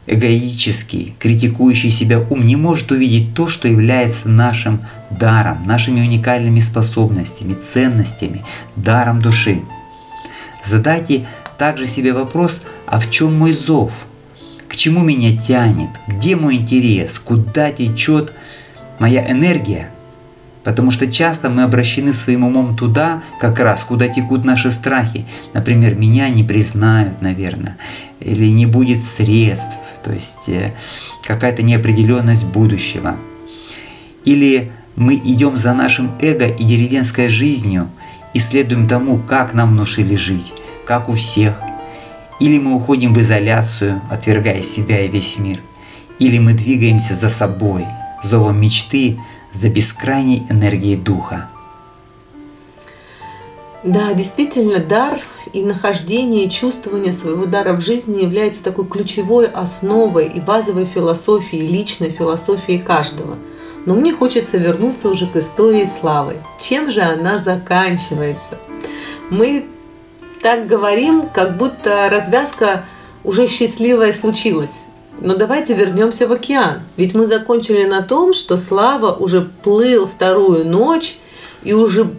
эгоический, 0.07 1.15
критикующий 1.19 1.91
себя 1.91 2.21
ум 2.21 2.45
не 2.45 2.57
может 2.57 2.93
увидеть 2.93 3.35
то, 3.35 3.49
что 3.49 3.69
является 3.69 4.29
нашим 4.29 4.83
даром, 5.11 5.67
нашими 5.67 6.01
уникальными 6.01 6.61
способностями, 6.61 7.55
ценностями, 7.55 8.45
даром 8.77 9.21
души. 9.23 9.63
Задайте 10.63 11.27
также 11.59 11.87
себе 11.87 12.13
вопрос, 12.13 12.61
а 12.87 13.01
в 13.01 13.11
чем 13.11 13.37
мой 13.37 13.53
зов? 13.53 14.07
К 14.69 14.77
чему 14.77 15.03
меня 15.03 15.37
тянет? 15.37 15.91
Где 16.07 16.37
мой 16.37 16.57
интерес? 16.57 17.19
Куда 17.19 17.73
течет 17.73 18.33
моя 18.99 19.29
энергия? 19.29 19.91
Потому 20.65 20.93
что 20.93 21.11
часто 21.11 21.51
мы 21.51 21.65
обращены 21.65 22.13
своим 22.13 22.45
умом 22.45 22.77
туда, 22.77 23.23
как 23.41 23.59
раз, 23.59 23.83
куда 23.83 24.09
текут 24.09 24.45
наши 24.45 24.71
страхи. 24.71 25.27
Например, 25.55 25.95
меня 25.95 26.29
не 26.29 26.45
признают, 26.45 27.21
наверное, 27.21 27.77
или 28.21 28.47
не 28.47 28.67
будет 28.67 29.03
средств, 29.03 29.77
то 30.05 30.13
есть 30.13 30.49
э, 30.49 30.73
какая-то 31.23 31.63
неопределенность 31.63 32.47
будущего. 32.47 33.17
Или 34.25 34.71
мы 34.95 35.17
идем 35.17 35.57
за 35.57 35.75
нашим 35.75 36.13
эго 36.21 36.47
и 36.47 36.65
деревенской 36.65 37.29
жизнью 37.29 37.91
и 38.35 38.39
следуем 38.39 38.87
тому, 38.87 39.19
как 39.19 39.55
нам 39.55 39.73
внушили 39.73 40.15
жить, 40.15 40.53
как 40.87 41.09
у 41.09 41.13
всех. 41.13 41.55
Или 42.39 42.59
мы 42.59 42.75
уходим 42.75 43.15
в 43.15 43.21
изоляцию, 43.21 44.01
отвергая 44.11 44.63
себя 44.63 45.05
и 45.05 45.09
весь 45.09 45.39
мир. 45.39 45.59
Или 46.19 46.39
мы 46.39 46.53
двигаемся 46.55 47.15
за 47.15 47.29
собой, 47.29 47.85
зовом 48.23 48.61
мечты, 48.61 49.19
за 49.53 49.69
бескрайней 49.69 50.47
энергией 50.49 50.97
духа. 50.97 51.49
Да, 53.85 54.13
действительно, 54.15 54.79
дар 54.79 55.21
и 55.53 55.63
нахождение, 55.63 56.45
и 56.45 56.51
чувствование 56.51 57.13
своего 57.13 57.47
дара 57.47 57.73
в 57.73 57.81
жизни 57.81 58.23
является 58.23 58.63
такой 58.63 58.87
ключевой 58.87 59.47
основой 59.47 60.27
и 60.29 60.41
базовой 60.41 60.85
философией, 60.85 61.67
личной 61.67 62.11
философией 62.11 62.81
каждого. 62.81 63.37
Но 63.85 63.95
мне 63.95 64.13
хочется 64.13 64.57
вернуться 64.59 65.09
уже 65.09 65.27
к 65.27 65.37
истории 65.37 65.85
славы. 65.85 66.37
Чем 66.61 66.93
же 66.93 67.01
она 67.01 67.39
заканчивается? 67.39 68.59
Мы 69.31 69.67
так 70.41 70.69
говорим, 70.69 71.29
как 71.29 71.57
будто 71.57 72.09
развязка 72.09 72.85
уже 73.25 73.49
счастливая 73.49 74.13
случилась. 74.13 74.85
Но 75.25 75.37
давайте 75.37 75.75
вернемся 75.75 76.27
в 76.27 76.33
океан. 76.33 76.81
Ведь 76.97 77.15
мы 77.15 77.27
закончили 77.27 77.85
на 77.85 78.03
том, 78.03 78.35
что 78.35 78.57
Слава 78.57 79.13
уже 79.13 79.49
плыл 79.63 80.07
вторую 80.07 80.67
ночь 80.67 81.17
и 81.63 81.73
уже 81.73 82.11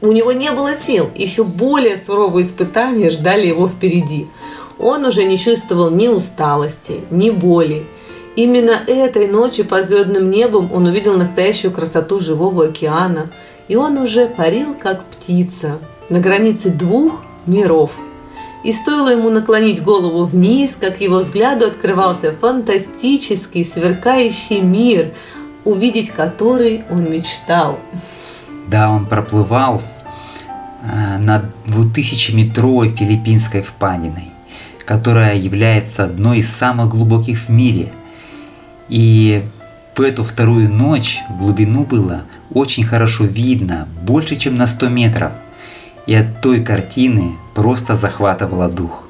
у 0.00 0.12
него 0.12 0.30
не 0.30 0.52
было 0.52 0.74
сил. 0.74 1.10
Еще 1.16 1.42
более 1.42 1.96
суровые 1.96 2.44
испытания 2.44 3.10
ждали 3.10 3.48
его 3.48 3.68
впереди. 3.68 4.28
Он 4.78 5.04
уже 5.04 5.24
не 5.24 5.36
чувствовал 5.36 5.90
ни 5.90 6.06
усталости, 6.06 7.00
ни 7.10 7.30
боли. 7.30 7.86
Именно 8.36 8.82
этой 8.86 9.26
ночью 9.26 9.64
по 9.64 9.82
звездным 9.82 10.30
небом 10.30 10.70
он 10.72 10.86
увидел 10.86 11.16
настоящую 11.16 11.72
красоту 11.72 12.20
живого 12.20 12.66
океана. 12.66 13.30
И 13.66 13.74
он 13.74 13.98
уже 13.98 14.28
парил, 14.28 14.76
как 14.80 15.02
птица, 15.06 15.78
на 16.08 16.20
границе 16.20 16.68
двух 16.68 17.22
миров– 17.46 17.90
и 18.66 18.72
стоило 18.72 19.10
ему 19.10 19.30
наклонить 19.30 19.80
голову 19.80 20.24
вниз, 20.24 20.76
как 20.78 21.00
его 21.00 21.18
взгляду 21.18 21.66
открывался 21.66 22.32
фантастический, 22.32 23.64
сверкающий 23.64 24.60
мир, 24.60 25.12
увидеть 25.64 26.10
который 26.10 26.82
он 26.90 27.08
мечтал. 27.08 27.78
Да, 28.66 28.90
он 28.90 29.06
проплывал 29.06 29.80
э, 30.82 31.18
над 31.18 31.44
двухтысячеметровой 31.66 32.88
филиппинской 32.88 33.60
впадиной, 33.60 34.30
которая 34.84 35.36
является 35.36 36.02
одной 36.02 36.38
из 36.38 36.50
самых 36.50 36.88
глубоких 36.88 37.42
в 37.42 37.48
мире. 37.48 37.92
И 38.88 39.44
в 39.96 40.00
эту 40.00 40.24
вторую 40.24 40.68
ночь 40.68 41.20
в 41.30 41.38
глубину 41.38 41.84
было 41.84 42.22
очень 42.52 42.82
хорошо 42.82 43.26
видно, 43.26 43.86
больше, 44.02 44.34
чем 44.34 44.56
на 44.56 44.66
100 44.66 44.88
метров– 44.88 45.32
и 46.06 46.14
от 46.14 46.40
той 46.40 46.62
картины 46.62 47.36
просто 47.54 47.96
захватывало 47.96 48.68
дух. 48.68 49.04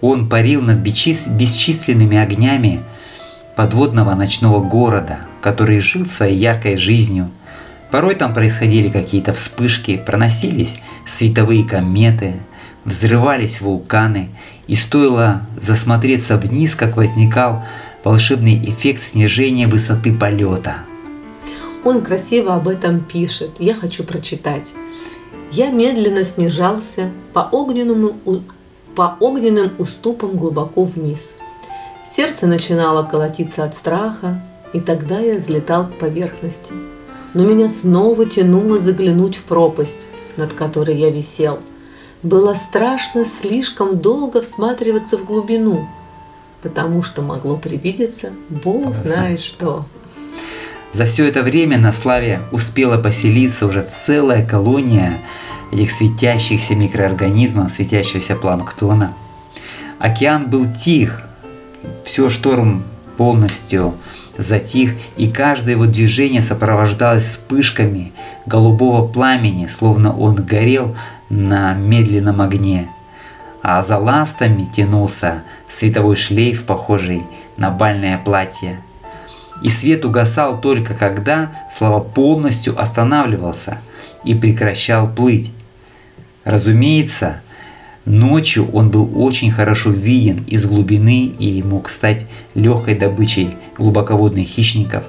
Он 0.00 0.28
парил 0.28 0.62
над 0.62 0.78
бесчисленными 0.78 2.16
огнями 2.16 2.80
подводного 3.56 4.14
ночного 4.14 4.60
города, 4.60 5.20
который 5.40 5.80
жил 5.80 6.06
своей 6.06 6.36
яркой 6.36 6.76
жизнью. 6.76 7.30
Порой 7.90 8.14
там 8.14 8.34
происходили 8.34 8.88
какие-то 8.88 9.32
вспышки, 9.32 9.96
проносились 10.04 10.74
световые 11.06 11.64
кометы, 11.64 12.40
взрывались 12.84 13.60
вулканы, 13.60 14.30
и 14.66 14.74
стоило 14.74 15.42
засмотреться 15.60 16.36
вниз, 16.36 16.74
как 16.74 16.96
возникал 16.96 17.64
волшебный 18.02 18.58
эффект 18.70 19.02
снижения 19.02 19.66
высоты 19.66 20.12
полета. 20.12 20.76
Он 21.84 22.02
красиво 22.02 22.54
об 22.54 22.68
этом 22.68 23.00
пишет. 23.00 23.50
Я 23.58 23.74
хочу 23.74 24.04
прочитать. 24.04 24.72
Я 25.52 25.70
медленно 25.70 26.24
снижался 26.24 27.10
по, 27.34 27.40
огненному, 27.40 28.14
по 28.96 29.18
огненным 29.20 29.72
уступам 29.78 30.38
глубоко 30.38 30.84
вниз. 30.84 31.36
Сердце 32.10 32.46
начинало 32.46 33.02
колотиться 33.02 33.62
от 33.62 33.74
страха, 33.74 34.40
и 34.72 34.80
тогда 34.80 35.18
я 35.18 35.36
взлетал 35.36 35.86
к 35.86 35.98
поверхности. 35.98 36.72
Но 37.34 37.44
меня 37.44 37.68
снова 37.68 38.24
тянуло 38.24 38.78
заглянуть 38.78 39.36
в 39.36 39.42
пропасть, 39.42 40.08
над 40.38 40.54
которой 40.54 40.96
я 40.96 41.10
висел. 41.10 41.58
Было 42.22 42.54
страшно 42.54 43.26
слишком 43.26 43.98
долго 43.98 44.40
всматриваться 44.40 45.18
в 45.18 45.26
глубину, 45.26 45.86
потому 46.62 47.02
что 47.02 47.20
могло 47.20 47.58
привидеться 47.58 48.32
Бог 48.48 48.94
знает 48.94 49.38
что. 49.38 49.84
За 50.92 51.06
все 51.06 51.26
это 51.26 51.42
время 51.42 51.78
на 51.78 51.90
Славе 51.90 52.42
успела 52.52 52.98
поселиться 52.98 53.64
уже 53.66 53.80
целая 53.80 54.44
колония 54.44 55.18
этих 55.70 55.90
светящихся 55.90 56.74
микроорганизмов, 56.74 57.72
светящегося 57.72 58.36
планктона. 58.36 59.14
Океан 59.98 60.50
был 60.50 60.70
тих, 60.70 61.22
все 62.04 62.28
шторм 62.28 62.82
полностью 63.16 63.94
затих, 64.36 64.94
и 65.16 65.30
каждое 65.30 65.72
его 65.72 65.86
движение 65.86 66.42
сопровождалось 66.42 67.22
вспышками 67.22 68.12
голубого 68.44 69.08
пламени, 69.08 69.68
словно 69.68 70.14
он 70.14 70.34
горел 70.34 70.94
на 71.30 71.72
медленном 71.72 72.42
огне. 72.42 72.90
А 73.62 73.82
за 73.82 73.96
ластами 73.96 74.68
тянулся 74.76 75.42
световой 75.70 76.16
шлейф, 76.16 76.64
похожий 76.64 77.22
на 77.56 77.70
бальное 77.70 78.18
платье– 78.18 78.78
и 79.62 79.68
свет 79.68 80.04
угасал 80.04 80.60
только 80.60 80.94
когда 80.94 81.52
Слава 81.76 82.00
полностью 82.00 82.78
останавливался 82.80 83.78
и 84.24 84.34
прекращал 84.34 85.08
плыть. 85.08 85.50
Разумеется, 86.44 87.40
ночью 88.04 88.68
он 88.72 88.90
был 88.90 89.10
очень 89.14 89.50
хорошо 89.50 89.90
виден 89.90 90.44
из 90.46 90.66
глубины 90.66 91.26
и 91.26 91.62
мог 91.62 91.88
стать 91.88 92.26
легкой 92.54 92.96
добычей 92.96 93.56
глубоководных 93.76 94.46
хищников. 94.48 95.04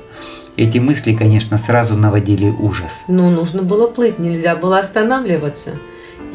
Эти 0.55 0.77
мысли, 0.77 1.15
конечно, 1.15 1.57
сразу 1.57 1.95
наводили 1.95 2.47
ужас. 2.47 3.03
Но 3.07 3.31
нужно 3.31 3.63
было 3.63 3.87
плыть, 3.87 4.19
нельзя 4.19 4.55
было 4.55 4.79
останавливаться. 4.79 5.71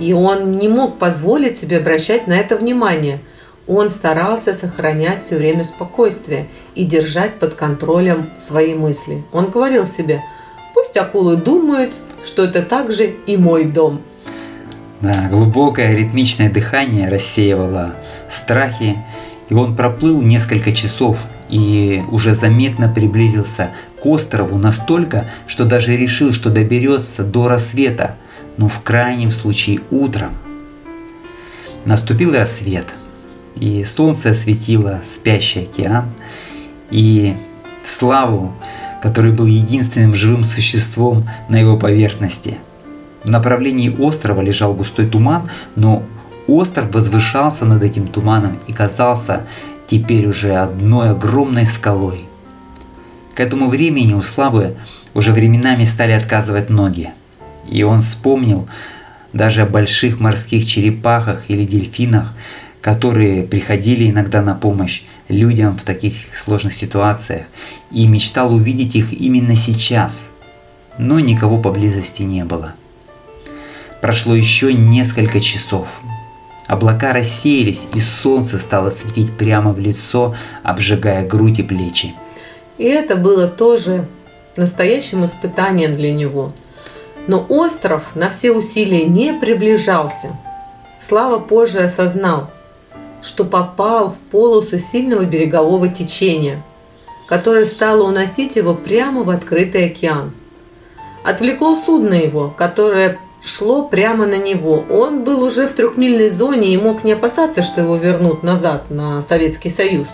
И 0.00 0.12
он 0.12 0.58
не 0.58 0.68
мог 0.68 0.98
позволить 0.98 1.56
себе 1.56 1.78
обращать 1.78 2.26
на 2.26 2.34
это 2.34 2.56
внимание– 2.56 3.20
Он 3.68 3.90
старался 3.90 4.54
сохранять 4.54 5.20
все 5.20 5.36
время 5.36 5.62
спокойствие 5.62 6.48
и 6.74 6.84
держать 6.84 7.38
под 7.38 7.52
контролем 7.52 8.30
свои 8.38 8.74
мысли. 8.74 9.22
Он 9.30 9.50
говорил 9.50 9.86
себе, 9.86 10.22
пусть 10.72 10.96
акулы 10.96 11.36
думают, 11.36 11.92
что 12.24 12.44
это 12.44 12.62
также 12.62 13.14
и 13.26 13.36
мой 13.36 13.64
дом. 13.64 14.00
Да, 15.02 15.28
глубокое 15.30 15.94
ритмичное 15.94 16.50
дыхание 16.50 17.10
рассеивало 17.10 17.94
страхи, 18.30 18.96
и 19.50 19.54
он 19.54 19.76
проплыл 19.76 20.22
несколько 20.22 20.72
часов 20.72 21.26
и 21.50 22.02
уже 22.10 22.32
заметно 22.32 22.88
приблизился 22.88 23.70
к 24.00 24.06
острову 24.06 24.56
настолько, 24.56 25.26
что 25.46 25.66
даже 25.66 25.94
решил, 25.94 26.32
что 26.32 26.48
доберется 26.48 27.22
до 27.22 27.48
рассвета, 27.48 28.16
но 28.56 28.68
в 28.68 28.82
крайнем 28.82 29.30
случае 29.30 29.80
утром. 29.90 30.32
Наступил 31.84 32.32
рассвет– 32.34 32.86
и 33.56 33.84
солнце 33.84 34.30
осветило 34.30 35.00
спящий 35.06 35.62
океан, 35.62 36.10
и 36.90 37.34
славу, 37.84 38.52
который 39.02 39.32
был 39.32 39.46
единственным 39.46 40.14
живым 40.14 40.44
существом 40.44 41.28
на 41.48 41.56
его 41.56 41.76
поверхности. 41.76 42.58
В 43.24 43.30
направлении 43.30 43.90
острова 43.90 44.40
лежал 44.40 44.74
густой 44.74 45.06
туман, 45.06 45.48
но 45.76 46.02
остров 46.46 46.92
возвышался 46.92 47.64
над 47.64 47.82
этим 47.82 48.06
туманом 48.06 48.58
и 48.66 48.72
казался 48.72 49.46
теперь 49.86 50.26
уже 50.26 50.54
одной 50.54 51.10
огромной 51.10 51.66
скалой. 51.66 52.24
К 53.34 53.40
этому 53.40 53.68
времени 53.68 54.14
у 54.14 54.22
Славы 54.22 54.76
уже 55.14 55.32
временами 55.32 55.84
стали 55.84 56.12
отказывать 56.12 56.70
ноги, 56.70 57.10
и 57.68 57.82
он 57.82 58.00
вспомнил 58.00 58.68
даже 59.32 59.62
о 59.62 59.66
больших 59.66 60.20
морских 60.20 60.66
черепахах 60.66 61.42
или 61.48 61.64
дельфинах, 61.64 62.34
которые 62.80 63.42
приходили 63.42 64.10
иногда 64.10 64.42
на 64.42 64.54
помощь 64.54 65.02
людям 65.28 65.76
в 65.76 65.84
таких 65.84 66.14
сложных 66.36 66.74
ситуациях 66.74 67.46
и 67.90 68.06
мечтал 68.06 68.54
увидеть 68.54 68.96
их 68.96 69.12
именно 69.12 69.56
сейчас, 69.56 70.28
но 70.98 71.20
никого 71.20 71.58
поблизости 71.58 72.22
не 72.22 72.44
было. 72.44 72.74
Прошло 74.00 74.34
еще 74.34 74.72
несколько 74.72 75.40
часов. 75.40 76.00
Облака 76.66 77.12
рассеялись, 77.12 77.86
и 77.94 78.00
солнце 78.00 78.58
стало 78.58 78.90
светить 78.90 79.36
прямо 79.36 79.72
в 79.72 79.78
лицо, 79.78 80.36
обжигая 80.62 81.26
грудь 81.26 81.58
и 81.58 81.62
плечи. 81.62 82.14
И 82.76 82.84
это 82.84 83.16
было 83.16 83.48
тоже 83.48 84.06
настоящим 84.56 85.24
испытанием 85.24 85.96
для 85.96 86.12
него. 86.12 86.52
Но 87.26 87.44
остров 87.48 88.02
на 88.14 88.28
все 88.28 88.52
усилия 88.52 89.04
не 89.04 89.32
приближался. 89.32 90.36
Слава 91.00 91.38
позже 91.38 91.80
осознал, 91.80 92.50
что 93.22 93.44
попал 93.44 94.10
в 94.10 94.30
полосу 94.30 94.78
сильного 94.78 95.24
берегового 95.24 95.88
течения, 95.88 96.62
которое 97.26 97.64
стало 97.64 98.04
уносить 98.04 98.56
его 98.56 98.74
прямо 98.74 99.22
в 99.22 99.30
открытый 99.30 99.86
океан. 99.86 100.32
Отвлекло 101.24 101.74
судно 101.74 102.14
его, 102.14 102.52
которое 102.56 103.18
шло 103.44 103.82
прямо 103.82 104.26
на 104.26 104.36
него. 104.36 104.84
Он 104.90 105.24
был 105.24 105.42
уже 105.42 105.68
в 105.68 105.72
трехмильной 105.72 106.30
зоне 106.30 106.72
и 106.72 106.78
мог 106.78 107.04
не 107.04 107.12
опасаться, 107.12 107.62
что 107.62 107.82
его 107.82 107.96
вернут 107.96 108.42
назад 108.42 108.90
на 108.90 109.20
Советский 109.20 109.70
Союз. 109.70 110.08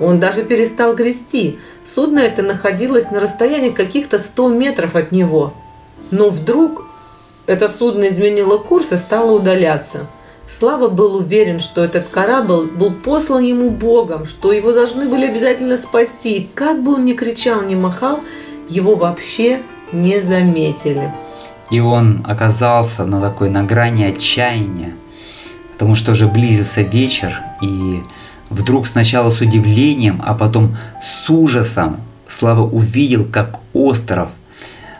Он 0.00 0.20
даже 0.20 0.42
перестал 0.42 0.94
грести. 0.94 1.58
Судно 1.84 2.20
это 2.20 2.42
находилось 2.42 3.10
на 3.10 3.20
расстоянии 3.20 3.70
каких-то 3.70 4.18
100 4.18 4.48
метров 4.48 4.96
от 4.96 5.12
него. 5.12 5.54
Но 6.10 6.30
вдруг 6.30 6.84
это 7.46 7.68
судно 7.68 8.08
изменило 8.08 8.58
курс 8.58 8.92
и 8.92 8.96
стало 8.96 9.32
удаляться– 9.32 10.06
Слава 10.46 10.88
был 10.88 11.16
уверен, 11.16 11.58
что 11.60 11.82
этот 11.82 12.08
корабль 12.08 12.70
был 12.70 12.92
послан 12.92 13.42
ему 13.42 13.70
Богом, 13.70 14.26
что 14.26 14.52
его 14.52 14.72
должны 14.72 15.08
были 15.08 15.26
обязательно 15.26 15.78
спасти. 15.78 16.36
И 16.36 16.48
как 16.54 16.82
бы 16.82 16.94
он 16.94 17.06
ни 17.06 17.14
кричал, 17.14 17.62
ни 17.62 17.74
махал, 17.74 18.20
его 18.68 18.94
вообще 18.94 19.62
не 19.92 20.20
заметили. 20.20 21.10
И 21.70 21.80
он 21.80 22.24
оказался 22.28 23.06
на 23.06 23.22
такой 23.22 23.48
на 23.48 23.62
грани 23.62 24.04
отчаяния, 24.04 24.94
потому 25.72 25.94
что 25.94 26.12
уже 26.12 26.26
близился 26.26 26.82
вечер, 26.82 27.40
и 27.62 28.02
вдруг 28.50 28.86
сначала 28.86 29.30
с 29.30 29.40
удивлением, 29.40 30.22
а 30.24 30.34
потом 30.34 30.76
с 31.02 31.28
ужасом 31.30 32.00
Слава 32.26 32.62
увидел, 32.62 33.26
как 33.26 33.60
остров 33.74 34.30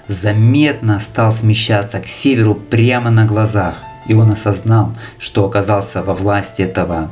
заметно 0.09 1.00
стал 1.00 1.33
смещаться 1.33 1.98
к 2.00 2.07
северу 2.07 2.54
прямо 2.54 3.11
на 3.11 3.24
глазах– 3.26 3.76
и 4.06 4.14
он 4.14 4.30
осознал, 4.30 4.92
что 5.18 5.44
оказался 5.44 6.02
во 6.02 6.14
власти 6.14 6.62
этого 6.62 7.10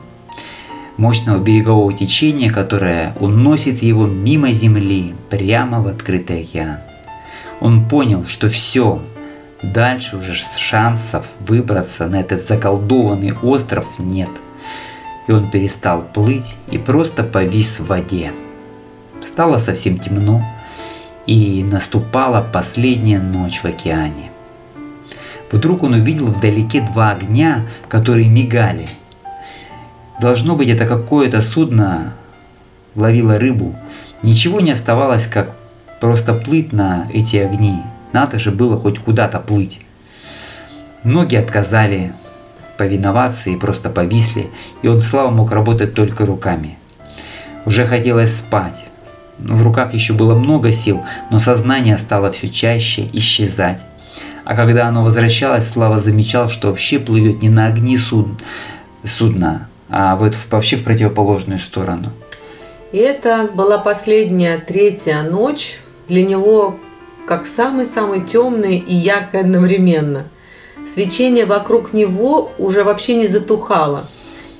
мощного 0.96 1.38
берегового 1.38 1.92
течения, 1.92 2.52
которое 2.52 3.14
уносит 3.18 3.82
его 3.82 4.06
мимо 4.06 4.52
земли 4.52 5.14
прямо 5.30 5.80
в 5.80 5.88
открытый 5.88 6.42
океан. 6.42 6.78
Он 7.60 7.88
понял, 7.88 8.24
что 8.24 8.48
все, 8.48 9.00
дальше 9.62 10.16
уже 10.16 10.34
шансов 10.34 11.24
выбраться 11.40 12.06
на 12.06 12.20
этот 12.20 12.46
заколдованный 12.46 13.32
остров 13.42 13.86
нет. 13.98 14.30
И 15.28 15.32
он 15.32 15.50
перестал 15.50 16.02
плыть 16.02 16.56
и 16.70 16.78
просто 16.78 17.22
повис 17.22 17.78
в 17.78 17.86
воде. 17.86 18.32
Стало 19.24 19.58
совсем 19.58 19.98
темно, 19.98 20.44
и 21.26 21.62
наступала 21.62 22.44
последняя 22.52 23.20
ночь 23.20 23.60
в 23.60 23.64
океане. 23.64 24.31
Вдруг 25.52 25.82
он 25.82 25.92
увидел 25.92 26.26
вдалеке 26.26 26.80
два 26.80 27.10
огня, 27.10 27.66
которые 27.88 28.28
мигали. 28.28 28.88
Должно 30.20 30.56
быть, 30.56 30.68
это 30.68 30.86
какое-то 30.86 31.42
судно 31.42 32.14
ловило 32.94 33.38
рыбу. 33.38 33.76
Ничего 34.22 34.60
не 34.60 34.72
оставалось, 34.72 35.26
как 35.26 35.54
просто 36.00 36.32
плыть 36.32 36.72
на 36.72 37.06
эти 37.12 37.36
огни. 37.36 37.80
Надо 38.12 38.38
же 38.38 38.50
было 38.50 38.76
хоть 38.78 38.98
куда-то 38.98 39.40
плыть. 39.40 39.80
Ноги 41.04 41.36
отказали 41.36 42.12
повиноваться 42.78 43.50
и 43.50 43.56
просто 43.56 43.90
повисли, 43.90 44.48
и 44.82 44.88
он 44.88 45.02
слава 45.02 45.30
мог 45.30 45.52
работать 45.52 45.94
только 45.94 46.24
руками. 46.24 46.78
Уже 47.66 47.86
хотелось 47.86 48.36
спать. 48.36 48.84
В 49.38 49.62
руках 49.62 49.92
еще 49.92 50.12
было 50.14 50.34
много 50.34 50.72
сил, 50.72 51.02
но 51.30 51.40
сознание 51.40 51.98
стало 51.98 52.30
все 52.30 52.48
чаще 52.48 53.08
исчезать. 53.12 53.80
А 54.44 54.56
когда 54.56 54.86
оно 54.86 55.04
возвращалось, 55.04 55.68
Слава 55.68 55.98
замечал, 55.98 56.48
что 56.48 56.68
вообще 56.68 56.98
плывет 56.98 57.42
не 57.42 57.48
на 57.48 57.66
огни 57.66 57.96
суд... 57.96 58.26
судна, 59.04 59.68
а 59.88 60.16
вот 60.16 60.36
вообще 60.50 60.76
в 60.76 60.84
противоположную 60.84 61.58
сторону. 61.58 62.10
И 62.92 62.98
это 62.98 63.48
была 63.52 63.78
последняя, 63.78 64.58
третья 64.58 65.22
ночь 65.22 65.78
для 66.08 66.24
него 66.24 66.76
как 67.26 67.46
самый-самый 67.46 68.22
темный 68.22 68.78
и 68.78 68.94
яркий 68.94 69.38
одновременно. 69.38 70.24
Свечение 70.86 71.46
вокруг 71.46 71.92
него 71.92 72.52
уже 72.58 72.84
вообще 72.84 73.14
не 73.14 73.26
затухало– 73.26 74.08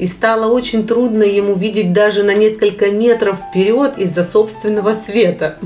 и 0.03 0.07
стало 0.09 0.53
очень 0.53 0.85
трудно 0.85 1.23
ему 1.23 1.55
видеть 1.55 1.93
даже 1.93 2.25
на 2.25 2.35
несколько 2.35 2.91
метров 2.91 3.39
вперед 3.39 3.97
из-за 3.99 4.25
собственного 4.25 4.95
света. 4.95 5.59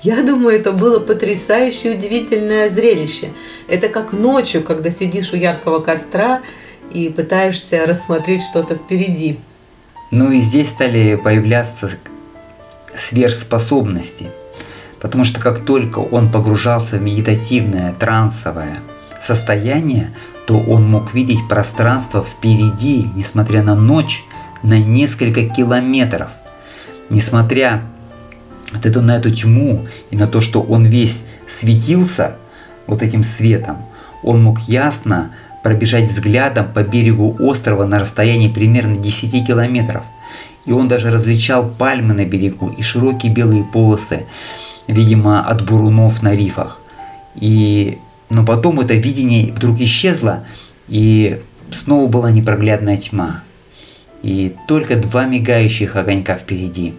Я 0.00 0.22
думаю, 0.22 0.60
это 0.60 0.70
было 0.70 1.00
потрясающе 1.00 1.96
удивительное 1.96 2.68
зрелище. 2.68 3.30
Это 3.66 3.88
как 3.88 4.12
ночью, 4.12 4.62
когда 4.62 4.90
сидишь 4.90 5.32
у 5.32 5.36
яркого 5.36 5.80
костра 5.80 6.42
и 6.92 7.08
пытаешься 7.08 7.84
рассмотреть 7.84 8.42
что-то 8.42 8.76
впереди. 8.76 9.40
Ну 10.12 10.30
и 10.30 10.38
здесь 10.38 10.68
стали 10.68 11.16
появляться 11.16 11.90
сверхспособности, 12.94 14.26
потому 15.00 15.24
что 15.24 15.40
как 15.40 15.64
только 15.64 15.98
он 15.98 16.30
погружался 16.30 16.94
в 16.98 17.02
медитативное, 17.02 17.92
трансовое 17.92 18.78
состояние, 19.20 20.14
то 20.46 20.58
он 20.58 20.88
мог 20.88 21.14
видеть 21.14 21.46
пространство 21.48 22.22
впереди, 22.22 23.08
несмотря 23.14 23.62
на 23.62 23.74
ночь, 23.74 24.24
на 24.62 24.78
несколько 24.78 25.48
километров. 25.48 26.28
Несмотря 27.10 27.82
вот 28.72 28.86
эту, 28.86 29.00
на 29.02 29.16
эту 29.16 29.30
тьму 29.30 29.86
и 30.10 30.16
на 30.16 30.26
то, 30.26 30.40
что 30.40 30.60
он 30.60 30.84
весь 30.84 31.24
светился 31.48 32.36
вот 32.86 33.02
этим 33.02 33.22
светом, 33.24 33.78
он 34.22 34.42
мог 34.42 34.60
ясно 34.60 35.30
пробежать 35.62 36.10
взглядом 36.10 36.72
по 36.72 36.82
берегу 36.82 37.36
острова 37.38 37.84
на 37.84 37.98
расстоянии 37.98 38.48
примерно 38.48 38.96
10 38.96 39.46
километров. 39.46 40.02
И 40.66 40.72
он 40.72 40.88
даже 40.88 41.10
различал 41.10 41.68
пальмы 41.68 42.14
на 42.14 42.24
берегу 42.24 42.68
и 42.68 42.82
широкие 42.82 43.32
белые 43.32 43.64
полосы, 43.64 44.26
видимо, 44.86 45.42
от 45.42 45.64
бурунов 45.64 46.22
на 46.22 46.34
рифах. 46.34 46.80
И 47.34 47.98
но 48.34 48.44
потом 48.44 48.80
это 48.80 48.94
видение 48.94 49.52
вдруг 49.52 49.80
исчезло, 49.80 50.44
и 50.88 51.40
снова 51.70 52.08
была 52.08 52.30
непроглядная 52.30 52.96
тьма. 52.96 53.42
И 54.22 54.54
только 54.66 54.96
два 54.96 55.26
мигающих 55.26 55.96
огонька 55.96 56.36
впереди. 56.36 56.94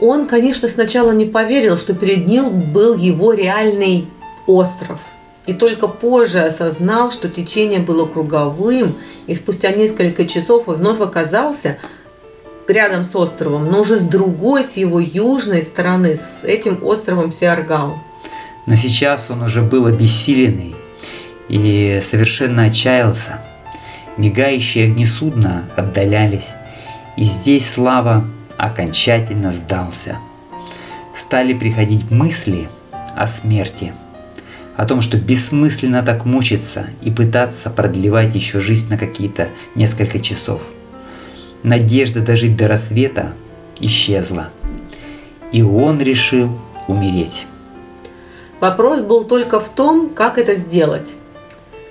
Он, 0.00 0.26
конечно, 0.26 0.66
сначала 0.66 1.10
не 1.12 1.26
поверил, 1.26 1.76
что 1.76 1.94
перед 1.94 2.26
ним 2.26 2.72
был 2.72 2.96
его 2.96 3.34
реальный 3.34 4.06
остров. 4.46 4.98
и 5.46 5.52
только 5.52 5.88
позже 5.88 6.40
осознал, 6.40 7.10
что 7.10 7.28
течение 7.28 7.80
было 7.80 8.06
круговым, 8.06 8.94
и 9.26 9.34
спустя 9.34 9.72
несколько 9.72 10.26
часов 10.26 10.68
он 10.68 10.76
вновь 10.76 11.00
оказался 11.00 11.78
рядом 12.68 13.02
с 13.02 13.16
островом, 13.16 13.66
но 13.66 13.80
уже 13.80 13.96
с 13.96 14.02
другой, 14.02 14.62
с 14.62 14.76
его 14.76 15.00
южной 15.00 15.62
стороны, 15.62 16.14
с 16.14 16.44
этим 16.44 16.84
островом 16.84 17.32
Сиаргау. 17.32 17.98
Но 18.66 18.76
сейчас 18.76 19.30
он 19.30 19.42
уже 19.42 19.62
был 19.62 19.86
обессиленный 19.86 20.74
и 21.48 22.00
совершенно 22.02 22.64
отчаялся. 22.64 23.40
Мигающие 24.16 24.84
огни 24.84 25.06
судна 25.06 25.64
отдалялись, 25.76 26.48
и 27.16 27.24
здесь 27.24 27.68
Слава 27.68 28.24
окончательно 28.56 29.50
сдался. 29.50 30.18
Стали 31.16 31.54
приходить 31.54 32.10
мысли 32.10 32.68
о 33.16 33.26
смерти, 33.26 33.92
о 34.76 34.84
том, 34.84 35.00
что 35.00 35.16
бессмысленно 35.16 36.02
так 36.02 36.24
мучиться 36.24 36.86
и 37.02 37.10
пытаться 37.10 37.70
продлевать 37.70 38.34
еще 38.34 38.60
жизнь 38.60 38.90
на 38.90 38.98
какие-то 38.98 39.48
несколько 39.74 40.20
часов. 40.20 40.62
Надежда 41.62 42.20
дожить 42.20 42.56
до 42.56 42.68
рассвета 42.68 43.32
исчезла, 43.80 44.50
и 45.52 45.62
он 45.62 46.00
решил 46.00 46.58
умереть. 46.88 47.46
Вопрос 48.60 49.00
был 49.00 49.24
только 49.24 49.58
в 49.58 49.68
том, 49.70 50.10
как 50.10 50.36
это 50.36 50.54
сделать. 50.54 51.14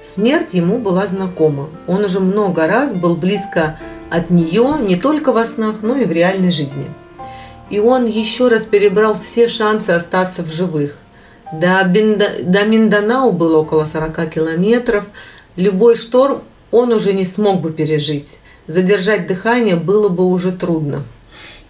Смерть 0.04 0.54
ему 0.54 0.78
была 0.78 1.08
знакома. 1.08 1.68
Он 1.88 2.06
уже 2.06 2.20
много 2.20 2.68
раз 2.68 2.94
был 2.94 3.16
близко 3.16 3.80
от 4.10 4.30
нее 4.30 4.78
не 4.80 4.96
только 4.96 5.32
во 5.32 5.46
снах, 5.46 5.78
но 5.82 5.98
и 5.98 6.06
в 6.06 6.12
реальной 6.12 6.52
жизни. 6.52 6.86
И 7.70 7.80
он 7.80 8.06
еще 8.06 8.48
раз 8.48 8.66
перебрал 8.66 9.14
все 9.20 9.48
шансы 9.48 9.92
остаться 9.92 10.44
в 10.44 10.52
живых. 10.52 10.96
До, 11.52 11.84
Бинда... 11.84 12.44
до 12.44 12.66
Минданау 12.66 13.32
было 13.32 13.58
около 13.58 13.84
40 13.84 14.30
километров. 14.30 15.06
Любой 15.56 15.96
шторм 15.96 16.42
он 16.72 16.94
уже 16.94 17.14
не 17.14 17.26
смог 17.26 17.62
бы 17.62 17.72
пережить. 17.72 18.38
Задержать 18.68 19.28
дыхание 19.28 19.76
было 19.76 20.10
бы 20.10 20.26
уже 20.26 20.52
трудно. 20.52 21.04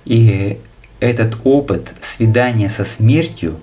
И 0.04 0.60
этот 1.00 1.36
опыт 1.46 1.94
свидания 2.02 2.70
со 2.70 2.84
смертью 2.84 3.60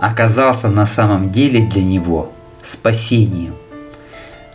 оказался 0.00 0.68
на 0.68 0.86
самом 0.86 1.30
деле 1.30 1.60
для 1.60 1.82
него 1.82 2.32
спасением. 2.62 3.54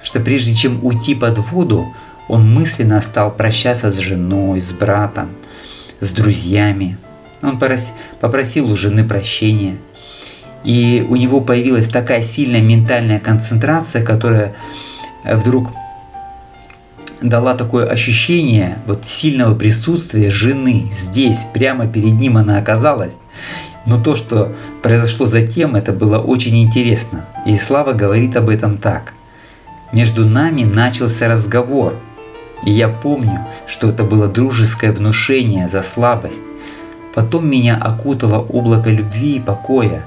Что 0.03 0.19
прежде 0.19 0.55
чем 0.55 0.83
уйти 0.83 1.13
под 1.13 1.37
воду, 1.37 1.93
он 2.27 2.51
мысленно 2.51 2.99
стал 3.01 3.31
прощаться 3.31 3.91
с 3.91 3.97
женой, 3.97 4.59
с 4.59 4.71
братом, 4.71 5.29
с 6.01 6.11
друзьями. 6.11 6.97
Он 7.43 7.59
попросил 8.19 8.71
у 8.71 8.75
жены 8.75 9.03
прощения. 9.03 9.77
И 10.63 11.05
у 11.07 11.15
него 11.15 11.41
появилась 11.41 11.89
такая 11.89 12.23
сильная 12.23 12.61
ментальная 12.61 13.19
концентрация, 13.19 14.03
которая 14.03 14.55
э, 15.23 15.35
вдруг 15.35 15.69
дала 17.21 17.53
такое 17.53 17.85
ощущение 17.87 18.79
вот 18.87 19.05
сильного 19.05 19.53
присутствия 19.53 20.31
жены 20.31 20.89
здесь, 20.91 21.45
прямо 21.53 21.85
перед 21.85 22.13
ним 22.13 22.37
она 22.37 22.57
оказалась. 22.57 23.13
Но 23.85 24.01
то, 24.01 24.15
что 24.15 24.53
произошло 24.81 25.25
затем, 25.25 25.75
это 25.75 25.91
было 25.91 26.17
очень 26.19 26.63
интересно. 26.63 27.25
И 27.45 27.57
Слава 27.57 27.93
говорит 27.93 28.35
об 28.35 28.49
этом 28.49 28.77
так. 28.77 29.13
Между 29.91 30.25
нами 30.25 30.63
начался 30.63 31.27
разговор– 31.27 31.93
и 32.65 32.71
я 32.71 32.87
помню, 32.87 33.45
что 33.67 33.89
это 33.89 34.03
было 34.03 34.27
дружеское 34.27 34.91
внушение 34.91 35.67
за 35.67 35.81
слабость. 35.83 36.41
Потом 37.13 37.47
меня 37.47 37.77
окутало 37.77 38.39
облако 38.39 38.89
любви 38.89 39.37
и 39.37 39.39
покоя. 39.39 40.05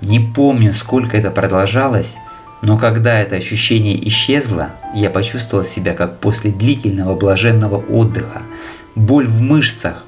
Не 0.00 0.20
помню, 0.20 0.72
сколько 0.72 1.16
это 1.16 1.30
продолжалось, 1.30 2.16
но 2.62 2.78
когда 2.78 3.18
это 3.18 3.36
ощущение 3.36 4.08
исчезло, 4.08 4.70
я 4.94 5.10
почувствовал 5.10 5.64
себя 5.64 5.94
как 5.94 6.18
после 6.18 6.50
длительного 6.50 7.14
блаженного 7.14 7.76
отдыха. 7.76 8.42
Боль 8.94 9.26
в 9.26 9.40
мышцах 9.40 10.04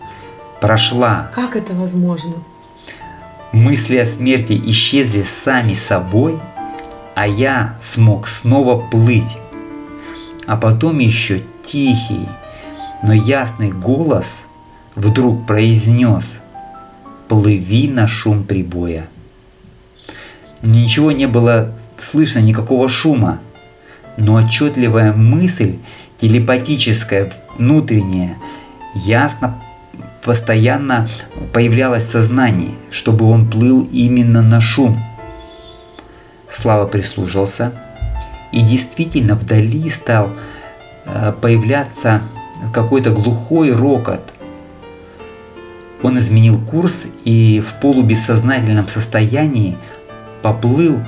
прошла. 0.61 1.31
Как 1.35 1.57
это 1.57 1.75
возможно? 1.75 2.35
Мысли 3.53 3.97
о 3.97 4.07
смерти 4.07 4.59
исчезли 4.67 5.23
сами 5.23 5.75
собой, 5.75 6.41
а 7.15 7.27
я 7.27 7.77
смог 7.83 8.27
снова 8.27 8.81
плыть. 8.89 9.37
А 10.47 10.57
потом 10.57 10.99
еще 11.01 11.43
тихий, 11.63 12.27
но 13.03 13.13
ясный 13.13 13.71
голос 13.71 14.47
вдруг 14.95 15.47
произнес 15.47 16.39
«Плыви 17.29 17.89
на 17.89 18.09
шум 18.09 18.45
прибоя». 18.45 19.09
Ничего 20.63 21.13
не 21.13 21.27
было 21.27 21.75
слышно, 21.99 22.39
никакого 22.39 22.89
шума, 22.89 23.39
но 24.17 24.37
отчетливая 24.37 25.13
мысль, 25.13 25.77
телепатическая, 26.19 27.31
внутренняя, 27.59 28.39
ясно 28.95 29.61
постоянно 30.25 31.09
появлялась 31.53 32.05
в 32.05 32.11
сознании, 32.11 32.75
чтобы 32.91 33.29
он 33.29 33.51
плыл 33.51 33.89
именно 33.91 34.43
на 34.43 34.61
шум. 34.61 35.03
Слава 36.49 36.87
прислушался, 36.87 37.73
и 38.53 38.61
действительно 38.61 39.35
вдали 39.35 39.89
стал 39.89 40.31
Э, 41.05 41.33
появляться 41.33 42.23
какой-то 42.73 43.11
глухой 43.11 43.73
рокот. 43.73 44.21
Он 46.03 46.19
изменил 46.19 46.61
курс 46.61 47.07
и 47.25 47.61
в 47.61 47.81
полубессознательном 47.81 48.89
состоянии 48.89 49.77
поплыл 50.43 51.01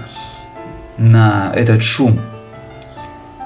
на 0.99 1.53
этот 1.55 1.83
шум. 1.83 2.19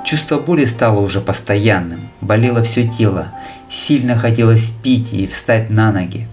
Чувство 0.09 0.39
боли 0.39 0.65
стало 0.65 1.01
уже 1.01 1.21
постоянным, 1.21 2.09
болело 2.21 2.63
все 2.63 2.89
тело, 2.89 3.29
сильно 3.71 4.17
хотелось 4.17 4.71
пить 4.83 5.13
и 5.13 5.27
встать 5.27 5.69
на 5.69 5.93
ноги. 5.93 6.27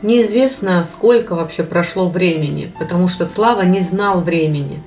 Неизвестно, 0.00 0.82
сколько 0.84 1.34
вообще 1.34 1.64
прошло 1.64 2.08
времени, 2.08 2.72
потому 2.78 3.08
что 3.08 3.24
Слава 3.24 3.62
не 3.62 3.80
знал 3.80 4.20
времени. 4.20 4.80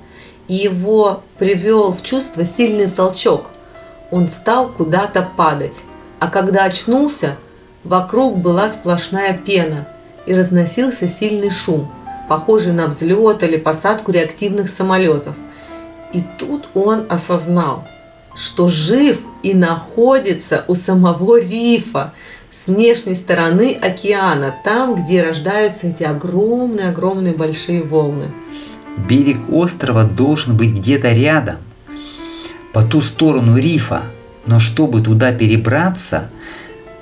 И 0.48 0.54
его 0.54 1.22
привел 1.38 1.92
в 1.92 2.02
чувство 2.02 2.44
сильный 2.44 2.88
толчок– 2.88 3.50
он 4.12 4.28
стал 4.28 4.68
куда-то 4.68 5.26
падать. 5.36 5.80
А 6.20 6.28
когда 6.28 6.64
очнулся, 6.64 7.36
вокруг 7.82 8.38
была 8.38 8.68
сплошная 8.68 9.36
пена 9.36 9.88
и 10.26 10.34
разносился 10.34 11.08
сильный 11.08 11.50
шум, 11.50 11.90
похожий 12.28 12.74
на 12.74 12.86
взлет 12.86 13.42
или 13.42 13.56
посадку 13.56 14.12
реактивных 14.12 14.68
самолетов. 14.68 15.34
И 16.12 16.22
тут 16.38 16.68
он 16.74 17.06
осознал, 17.08 17.84
что 18.34 18.68
жив 18.68 19.18
и 19.42 19.54
находится 19.54 20.64
у 20.68 20.74
самого 20.74 21.40
рифа, 21.40 22.12
с 22.50 22.66
внешней 22.66 23.14
стороны 23.14 23.78
океана, 23.80 24.54
там, 24.62 24.94
где 24.94 25.22
рождаются 25.22 25.86
эти 25.86 26.02
огромные-огромные 26.02 27.32
большие 27.32 27.82
волны. 27.82 28.26
Берег 29.08 29.38
острова 29.50 30.04
должен 30.04 30.56
быть 30.56 30.74
где-то 30.74 31.12
рядом– 31.12 31.56
по 32.72 32.82
ту 32.82 33.02
сторону 33.02 33.58
рифа, 33.58 34.02
но 34.46 34.58
чтобы 34.58 35.02
туда 35.02 35.32
перебраться, 35.32 36.30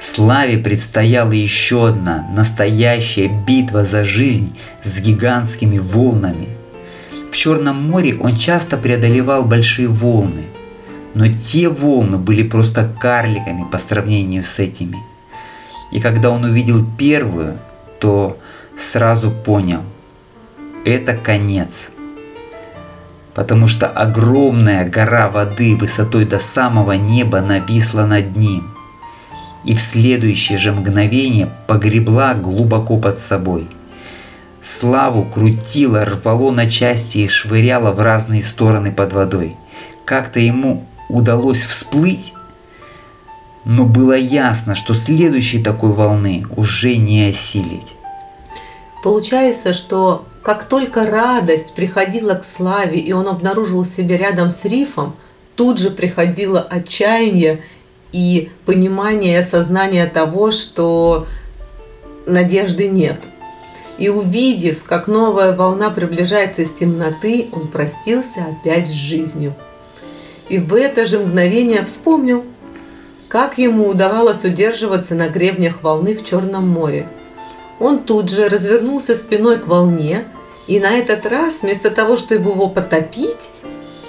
Славе 0.00 0.58
предстояла 0.58 1.32
еще 1.32 1.88
одна 1.88 2.26
настоящая 2.34 3.28
битва 3.46 3.84
за 3.84 4.02
жизнь 4.02 4.56
с 4.82 4.98
гигантскими 4.98 5.78
волнами. 5.78 6.48
В 7.30 7.36
Черном 7.36 7.88
море 7.88 8.16
он 8.18 8.34
часто 8.34 8.76
преодолевал 8.78 9.44
большие 9.44 9.88
волны, 9.88 10.44
но 11.14 11.28
те 11.28 11.68
волны 11.68 12.18
были 12.18 12.42
просто 12.42 12.88
карликами 13.00 13.64
по 13.70 13.78
сравнению 13.78 14.44
с 14.44 14.58
этими. 14.58 14.98
И 15.92 16.00
когда 16.00 16.30
он 16.30 16.44
увидел 16.44 16.84
первую, 16.98 17.58
то 17.98 18.38
сразу 18.78 19.30
понял– 19.30 19.82
это 20.84 21.14
конец– 21.14 21.90
потому 23.34 23.68
что 23.68 23.86
огромная 23.86 24.88
гора 24.88 25.28
воды 25.28 25.76
высотой 25.76 26.24
до 26.24 26.38
самого 26.38 26.92
неба 26.92 27.40
нависла 27.40 28.04
над 28.04 28.36
ним 28.36 28.70
и 29.64 29.74
в 29.74 29.80
следующее 29.80 30.58
же 30.58 30.72
мгновение 30.72 31.48
погребла 31.66 32.34
глубоко 32.34 32.96
под 32.96 33.18
собой. 33.18 33.66
Славу 34.62 35.24
крутило, 35.24 36.04
рвало 36.04 36.50
на 36.50 36.68
части 36.68 37.18
и 37.18 37.26
швыряло 37.26 37.92
в 37.92 38.00
разные 38.00 38.42
стороны 38.42 38.92
под 38.92 39.12
водой. 39.12 39.56
Как-то 40.04 40.40
ему 40.40 40.84
удалось 41.10 41.64
всплыть, 41.64 42.32
но 43.64 43.84
было 43.84 44.16
ясно, 44.16 44.74
что 44.74 44.94
следующей 44.94 45.62
такой 45.62 45.90
волны 45.90 46.46
уже 46.56 46.96
не 46.96 47.28
осилить. 47.28 47.94
Получается, 49.02 49.74
что 49.74 50.24
как 50.42 50.64
только 50.64 51.06
радость 51.06 51.74
приходила 51.74 52.34
к 52.34 52.44
Славе, 52.44 52.98
и 52.98 53.12
он 53.12 53.28
обнаружил 53.28 53.84
себя 53.84 54.16
рядом 54.16 54.50
с 54.50 54.64
рифом, 54.64 55.14
тут 55.56 55.78
же 55.78 55.90
приходило 55.90 56.60
отчаяние 56.60 57.62
и 58.12 58.50
понимание 58.64 59.34
и 59.34 59.36
осознание 59.36 60.06
того, 60.06 60.50
что 60.50 61.26
надежды 62.26 62.88
нет. 62.88 63.18
И 63.98 64.08
увидев, 64.08 64.82
как 64.84 65.08
новая 65.08 65.54
волна 65.54 65.90
приближается 65.90 66.62
из 66.62 66.70
темноты, 66.70 67.48
он 67.52 67.68
простился 67.68 68.46
опять 68.46 68.88
с 68.88 68.92
жизнью. 68.92 69.54
И 70.50 70.58
в 70.58 70.74
это 70.74 71.06
же 71.06 71.20
мгновение 71.20 71.84
вспомнил, 71.84 72.44
как 73.28 73.56
ему 73.56 73.86
удавалось 73.86 74.44
удерживаться 74.44 75.14
на 75.14 75.28
гребнях 75.28 75.82
волны 75.82 76.16
в 76.16 76.24
Черном 76.24 76.68
море. 76.68 77.06
Он 77.78 78.00
тут 78.00 78.28
же 78.28 78.48
развернулся 78.48 79.14
спиной 79.14 79.58
к 79.58 79.68
волне, 79.68 80.24
и 80.66 80.80
на 80.80 80.90
этот 80.90 81.24
раз, 81.24 81.62
вместо 81.62 81.90
того, 81.90 82.16
чтобы 82.16 82.50
его 82.50 82.68
потопить, 82.68 83.50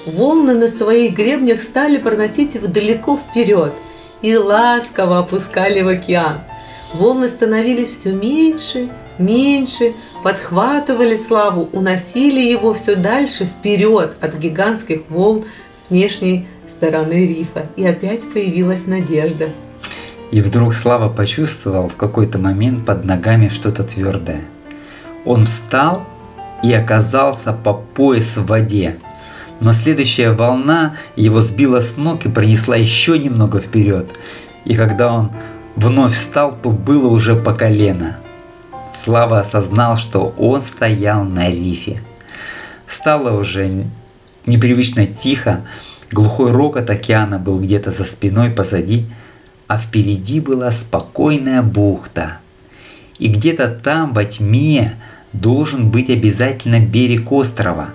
волны 0.08 0.56
на 0.56 0.68
своих 0.68 1.16
гребнях 1.16 1.62
стали 1.62 1.98
проносить 1.98 2.56
его 2.56 2.66
далеко 2.66 3.18
вперед 3.18 3.74
и 4.24 4.36
ласково 4.36 5.20
опускали 5.20 5.82
в 5.82 5.88
океан. 5.88 6.42
Волны 6.94 7.28
становились 7.28 7.90
все 7.90 8.12
меньше 8.12 8.90
меньше, 9.22 9.94
подхватывали 10.24 11.16
славу, 11.16 11.70
уносили 11.72 12.42
его 12.42 12.74
все 12.74 12.96
дальше 12.96 13.46
вперед 13.46 14.16
от 14.20 14.36
гигантских 14.36 15.02
волн 15.10 15.46
внешней 15.92 16.48
стороны 16.68 17.28
рифа. 17.28 17.68
И 17.76 17.86
опять 17.86 18.26
появилась 18.32 18.88
надежда. 18.88 19.50
И 20.32 20.42
вдруг 20.42 20.74
Слава 20.74 21.10
почувствовал 21.10 21.90
в 21.90 21.96
какой-то 21.96 22.40
момент 22.40 22.86
под 22.86 23.06
ногами 23.06 23.50
что-то 23.50 23.84
твердое. 23.84 24.42
Он 25.26 25.46
встал 25.46 26.04
и 26.64 26.74
оказался 26.74 27.54
по 27.54 27.74
пояс 27.74 28.38
в 28.38 28.48
воде. 28.48 28.98
Но 29.60 29.74
следующая 29.74 30.32
волна 30.32 30.96
его 31.16 31.42
сбила 31.42 31.82
с 31.82 31.98
ног 31.98 32.26
и 32.26 32.30
пронесла 32.30 32.76
еще 32.76 33.20
немного 33.20 33.60
вперед. 33.60 34.10
И 34.66 34.74
когда 34.74 35.14
он 35.14 35.32
вновь 35.76 36.16
встал, 36.16 36.58
то 36.64 36.72
было 36.72 37.10
уже 37.10 37.36
по 37.36 37.54
колено– 37.54 38.18
Слава 38.94 39.40
осознал, 39.40 39.96
что 39.96 40.34
он 40.38 40.62
стоял 40.62 41.24
на 41.24 41.50
рифе. 41.50 42.02
Стало 42.88 43.32
уже 43.40 43.86
непривычно 44.46 45.06
тихо, 45.06 45.66
глухой 46.12 46.52
рокот 46.52 46.90
океана 46.90 47.40
был 47.40 47.60
где-то 47.60 47.92
за 47.92 48.04
спиной 48.04 48.50
позади, 48.50 49.06
а 49.68 49.78
впереди 49.78 50.40
была 50.40 50.72
спокойная 50.72 51.62
бухта. 51.62 52.40
И 53.20 53.28
где-то 53.28 53.70
там 53.70 54.14
во 54.14 54.26
тьме 54.26 54.98
должен 55.34 55.90
быть 55.90 56.10
обязательно 56.10 56.80
берег 56.80 57.32
острова. 57.32 57.90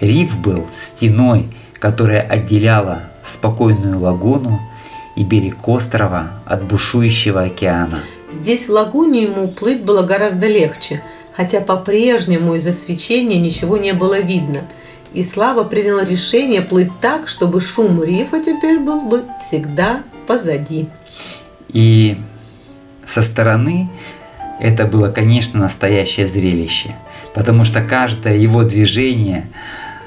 Риф 0.00 0.38
был 0.38 0.66
стеной, 0.74 1.48
которая 1.78 2.20
отделяла 2.20 3.02
спокойную 3.24 3.98
лагуну 3.98 4.60
и 5.16 5.24
берег 5.24 5.66
острова 5.66 6.30
от 6.44 6.62
бушующего 6.64 7.42
океана. 7.42 8.00
Здесь 8.30 8.68
в 8.68 8.70
лагуне 8.70 9.24
ему 9.24 9.48
плыть 9.48 9.82
было 9.82 10.02
гораздо 10.02 10.46
легче, 10.46 11.02
хотя 11.34 11.60
по-прежнему 11.60 12.54
из-за 12.54 12.72
свечения 12.72 13.40
ничего 13.40 13.78
не 13.78 13.92
было 13.92 14.20
видно. 14.20 14.62
И 15.12 15.22
Слава 15.22 15.64
принял 15.64 16.00
решение 16.00 16.60
плыть 16.60 16.92
так, 17.00 17.28
чтобы 17.28 17.60
шум 17.60 18.02
рифа 18.02 18.42
теперь 18.42 18.78
был 18.78 19.02
бы 19.02 19.24
всегда 19.40 20.02
позади. 20.26 20.88
И 21.68 22.18
со 23.06 23.22
стороны 23.22 23.88
это 24.60 24.84
было, 24.84 25.08
конечно, 25.08 25.60
настоящее 25.60 26.26
зрелище, 26.26 26.94
потому 27.34 27.64
что 27.64 27.82
каждое 27.82 28.36
его 28.36 28.64
движение 28.64 29.48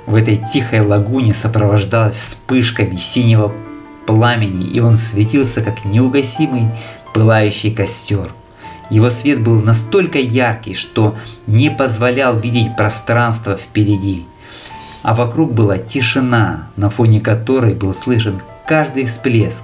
в 0.05 0.15
этой 0.15 0.37
тихой 0.51 0.81
лагуне 0.81 1.33
сопровождалось 1.33 2.15
вспышками 2.15 2.97
синего 2.97 3.53
пламени, 4.05 4.67
и 4.67 4.79
он 4.79 4.97
светился 4.97 5.61
как 5.61 5.85
неугасимый 5.85 6.69
пылающий 7.13 7.73
костер. 7.73 8.31
Его 8.89 9.09
свет 9.09 9.39
был 9.41 9.61
настолько 9.61 10.19
яркий, 10.19 10.73
что 10.73 11.15
не 11.47 11.71
позволял 11.71 12.37
видеть 12.37 12.75
пространство 12.75 13.55
впереди. 13.55 14.25
А 15.03 15.15
вокруг 15.15 15.53
была 15.53 15.77
тишина, 15.77 16.67
на 16.75 16.89
фоне 16.89 17.21
которой 17.21 17.73
был 17.73 17.93
слышен 17.93 18.41
каждый 18.67 19.05
всплеск. 19.05 19.63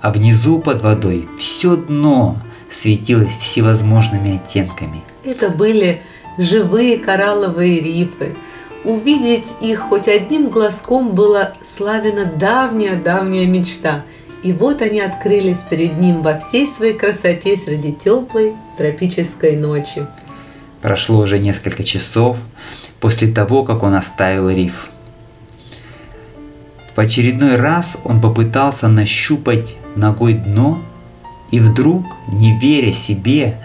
А 0.00 0.10
внизу 0.12 0.58
под 0.58 0.82
водой 0.82 1.28
все 1.38 1.76
дно 1.76 2.36
светилось 2.70 3.36
всевозможными 3.36 4.36
оттенками. 4.36 5.02
Это 5.24 5.48
были 5.48 6.02
живые 6.36 6.98
коралловые 6.98 7.80
рифы. 7.80 8.34
Увидеть 8.84 9.54
их 9.60 9.80
хоть 9.80 10.08
одним 10.08 10.50
глазком 10.50 11.14
была 11.14 11.52
славина 11.64 12.26
давняя-давняя 12.26 13.46
мечта– 13.46 14.02
и 14.44 14.52
вот 14.52 14.82
они 14.82 15.00
открылись 15.00 15.62
перед 15.62 15.98
ним 15.98 16.20
во 16.20 16.38
всей 16.38 16.66
своей 16.66 16.92
красоте 16.92 17.56
среди 17.56 17.92
теплой 17.92 18.52
тропической 18.76 19.56
ночи. 19.56 20.06
Прошло 20.82 21.20
уже 21.20 21.38
несколько 21.38 21.82
часов 21.82 22.36
после 23.04 23.28
того, 23.28 23.64
как 23.64 23.82
он 23.82 23.92
оставил 23.92 24.48
риф. 24.48 24.88
В 26.96 26.98
очередной 26.98 27.56
раз 27.56 27.98
он 28.02 28.18
попытался 28.18 28.88
нащупать 28.88 29.76
ногой 29.94 30.32
дно 30.32 30.82
и 31.50 31.60
вдруг, 31.60 32.06
не 32.32 32.58
веря 32.58 32.94
себе, 32.94 33.58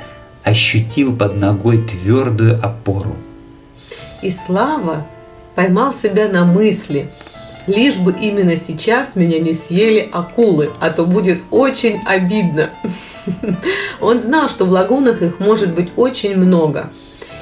ощутил 0.43 1.15
под 1.15 1.37
ногой 1.37 1.77
твердую 1.77 2.59
опору. 2.61 3.15
И 4.21 4.29
Слава 4.29 5.07
поймал 5.55 5.93
себя 5.93 6.27
на 6.27 6.43
мысли– 6.43 7.09
лишь 7.69 7.97
бы 7.97 8.15
именно 8.19 8.57
сейчас 8.57 9.15
меня 9.15 9.39
не 9.39 9.53
съели 9.53 10.09
акулы, 10.11 10.71
а 10.79 10.89
то 10.89 11.05
будет 11.05 11.43
очень 11.51 12.01
обидно. 12.05 12.71
Он 14.01 14.17
знал, 14.17 14.49
что 14.49 14.65
в 14.65 14.71
лагунах 14.71 15.21
их 15.21 15.39
может 15.39 15.75
быть 15.75 15.91
очень 15.95 16.35
много. 16.35 16.89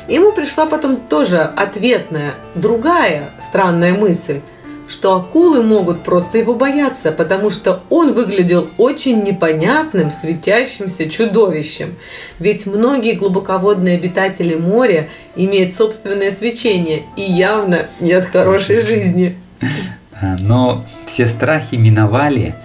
Ему 0.08 0.32
пришла 0.32 0.66
потом 0.66 0.98
тоже 0.98 1.42
ответная, 1.42 2.36
другая 2.56 3.32
странная 3.40 3.94
мысль, 3.94 4.42
что 4.88 5.16
акулы 5.16 5.62
могут 5.64 6.04
просто 6.04 6.38
его 6.38 6.56
бояться, 6.56 7.12
потому 7.12 7.50
что 7.52 7.84
он 7.90 8.14
выглядел 8.14 8.70
очень 8.78 9.24
непонятным, 9.24 10.14
светящимся 10.14 11.10
чудовищем. 11.10 11.96
Ведь 12.40 12.66
многие 12.66 13.14
глубоководные 13.14 13.98
обитатели 13.98 14.56
моря 14.56 15.10
имеют 15.36 15.74
собственное 15.74 16.32
свечение 16.32 17.04
и 17.18 17.22
явно 17.22 17.88
нет 18.00 18.26
хорошей 18.26 18.80
жизни. 18.80 19.38
Но 20.40 20.86
все 21.06 21.28
страхи 21.28 21.76
миновали, 21.76 22.56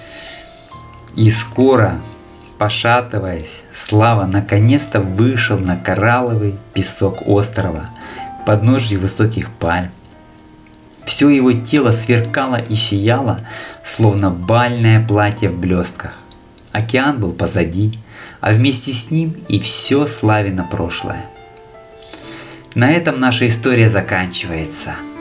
и 1.16 1.30
скоро, 1.30 2.00
пошатываясь, 2.62 3.64
Слава 3.74 4.24
наконец-то 4.24 5.00
вышел 5.00 5.58
на 5.58 5.76
коралловый 5.76 6.54
песок 6.74 7.26
острова, 7.26 7.90
к 8.40 8.46
подножью 8.46 9.00
высоких 9.00 9.50
пальм. 9.50 9.90
Все 11.04 11.28
его 11.28 11.50
тело 11.50 11.90
сверкало 11.90 12.60
и 12.60 12.76
сияло, 12.76 13.40
словно 13.84 14.30
бальное 14.30 15.04
платье 15.04 15.50
в 15.50 15.58
блестках. 15.58 16.12
Океан 16.70 17.18
был 17.18 17.32
позади, 17.32 17.98
а 18.40 18.52
вместе 18.52 18.92
с 18.92 19.10
ним 19.10 19.34
и 19.48 19.58
все 19.58 20.06
Славина 20.06 20.62
прошлое. 20.62 21.24
На 22.76 22.92
этом 22.92 23.18
наша 23.18 23.48
история 23.48 23.90
заканчивается– 23.90 24.94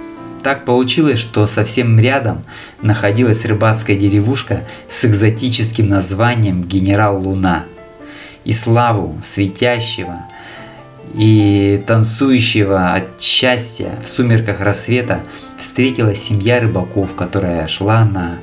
так 0.41 0.65
получилось, 0.65 1.19
что 1.19 1.47
совсем 1.47 1.99
рядом 1.99 2.43
находилась 2.81 3.45
рыбацкая 3.45 3.95
деревушка 3.95 4.63
с 4.89 5.05
экзотическим 5.05 5.87
названием 5.87 6.63
«Генерал 6.63 7.21
Луна». 7.21 7.65
И 8.43 8.53
славу 8.53 9.21
светящего 9.23 10.25
и 11.13 11.83
танцующего 11.85 12.93
от 12.93 13.21
счастья 13.21 13.91
в 14.03 14.07
сумерках 14.07 14.61
рассвета 14.61 15.21
встретила 15.57 16.15
семья 16.15 16.59
рыбаков, 16.59 17.15
которая 17.15 17.67
шла 17.67 18.05
на 18.05 18.39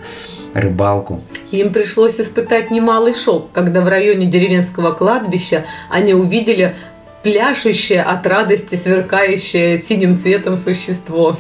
рыбалку. 0.55 1.23
Им 1.51 1.73
пришлось 1.73 2.21
испытать 2.21 2.71
немалый 2.71 3.15
шок, 3.15 3.51
когда 3.53 3.81
в 3.81 3.89
районе 3.89 4.27
деревенского 4.27 4.93
кладбища 4.93 5.65
они 5.91 6.15
увидели 6.15 6.75
пляшущее 7.23 8.03
от 8.03 8.27
радости, 8.27 8.75
сверкающее 8.75 9.79
синим 9.83 10.17
цветом 10.17 10.57
существо. 10.57 11.37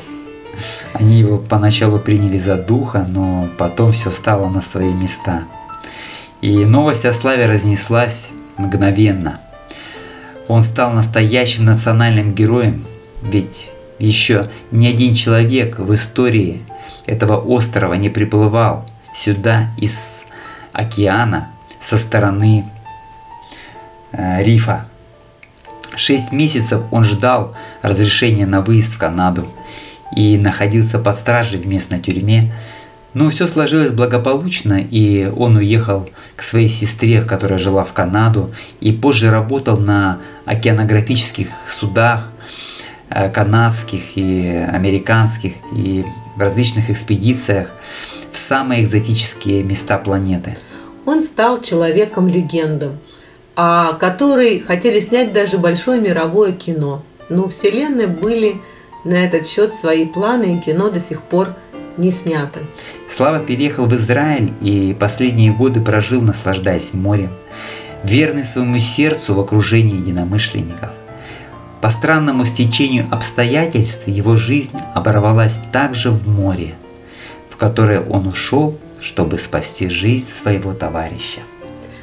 Они 0.92 1.18
его 1.18 1.38
поначалу 1.38 1.98
приняли 1.98 2.38
за 2.38 2.56
духа, 2.56 3.06
но 3.08 3.48
потом 3.58 3.92
все 3.92 4.10
стало 4.10 4.48
на 4.48 4.62
свои 4.62 4.92
места. 4.92 5.44
И 6.40 6.64
новость 6.64 7.04
о 7.04 7.12
славе 7.12 7.46
разнеслась 7.46 8.28
мгновенно. 8.56 9.40
Он 10.46 10.62
стал 10.62 10.92
настоящим 10.92 11.64
национальным 11.64 12.34
героем, 12.34 12.86
ведь 13.22 13.68
еще 13.98 14.46
ни 14.70 14.86
один 14.86 15.14
человек 15.14 15.78
в 15.78 15.94
истории 15.94 16.62
этого 17.06 17.36
острова 17.36 17.94
не 17.94 18.08
приплывал 18.08 18.88
сюда 19.14 19.70
из 19.76 20.22
океана 20.72 21.50
со 21.80 21.98
стороны 21.98 22.64
э, 24.12 24.42
рифа. 24.42 24.86
Шесть 25.96 26.32
месяцев 26.32 26.82
он 26.92 27.02
ждал 27.02 27.56
разрешения 27.82 28.46
на 28.46 28.60
выезд 28.60 28.94
в 28.94 28.98
Канаду 28.98 29.48
и 30.14 30.38
находился 30.38 30.98
под 30.98 31.16
стражей 31.16 31.58
в 31.58 31.66
местной 31.66 32.00
тюрьме, 32.00 32.52
Но 33.14 33.30
все 33.30 33.46
сложилось 33.46 33.92
благополучно, 33.92 34.80
и 34.80 35.26
он 35.26 35.56
уехал 35.56 36.08
к 36.36 36.42
своей 36.42 36.68
сестре, 36.68 37.22
которая 37.22 37.58
жила 37.58 37.82
в 37.82 37.92
Канаду, 37.92 38.52
и 38.80 38.92
позже 38.92 39.30
работал 39.30 39.78
на 39.78 40.18
океанографических 40.44 41.48
судах 41.68 42.30
э, 43.08 43.30
канадских 43.30 44.02
и 44.16 44.46
американских, 44.72 45.54
и 45.74 46.04
в 46.36 46.40
различных 46.40 46.90
экспедициях 46.90 47.68
в 48.30 48.38
самые 48.38 48.84
экзотические 48.84 49.62
места 49.64 49.98
планеты. 49.98 50.56
Он 51.06 51.22
стал 51.22 51.60
человеком-легендом, 51.60 52.98
а 53.56 53.94
который 53.94 54.60
хотели 54.60 55.00
снять 55.00 55.32
даже 55.32 55.58
большое 55.58 56.00
мировое 56.00 56.52
кино. 56.52 57.02
Но 57.28 57.44
у 57.44 57.48
Вселенной 57.48 58.06
были 58.06 58.60
на 59.08 59.24
этот 59.24 59.46
счет 59.46 59.74
свои 59.74 60.06
планы, 60.06 60.56
и 60.56 60.60
кино 60.60 60.90
до 60.90 61.00
сих 61.00 61.22
пор 61.22 61.48
не 61.96 62.10
снято. 62.10 62.60
Слава 63.10 63.40
переехал 63.40 63.86
в 63.86 63.94
Израиль 63.94 64.52
и 64.60 64.94
последние 64.98 65.52
годы 65.52 65.80
прожил, 65.80 66.20
наслаждаясь 66.20 66.94
морем, 66.94 67.30
верный 68.04 68.44
своему 68.44 68.78
сердцу 68.78 69.34
в 69.34 69.40
окружении 69.40 69.96
единомышленников. 69.96 70.90
По 71.80 71.90
странному 71.90 72.44
стечению 72.44 73.06
обстоятельств 73.10 74.06
его 74.06 74.36
жизнь 74.36 74.76
оборвалась 74.94 75.58
также 75.72 76.10
в 76.10 76.28
море, 76.28 76.74
в 77.48 77.56
которое 77.56 78.00
он 78.00 78.26
ушел, 78.26 78.76
чтобы 79.00 79.38
спасти 79.38 79.88
жизнь 79.88 80.28
своего 80.28 80.72
товарища. 80.72 81.40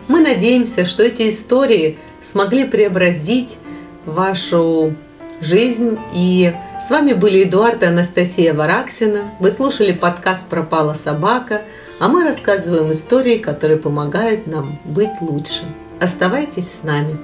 Мы 0.07 0.21
надеемся, 0.21 0.85
что 0.85 1.03
эти 1.03 1.29
истории 1.29 1.97
смогли 2.21 2.65
преобразить 2.65 3.57
вашу 4.05 4.93
жизнь. 5.41 5.97
И 6.13 6.53
с 6.81 6.89
вами 6.89 7.13
были 7.13 7.43
Эдуард 7.43 7.83
и 7.83 7.85
Анастасия 7.85 8.53
Вараксина. 8.53 9.31
Вы 9.39 9.49
слушали 9.49 9.91
подкаст 9.93 10.47
«Пропала 10.47 10.93
собака», 10.93 11.61
а 11.99 12.07
мы 12.07 12.23
рассказываем 12.23 12.91
истории, 12.91 13.37
которые 13.37 13.77
помогают 13.77 14.47
нам 14.47 14.79
быть 14.83 15.21
лучше. 15.21 15.61
Оставайтесь 15.99 16.69
с 16.69 16.83
нами. 16.83 17.17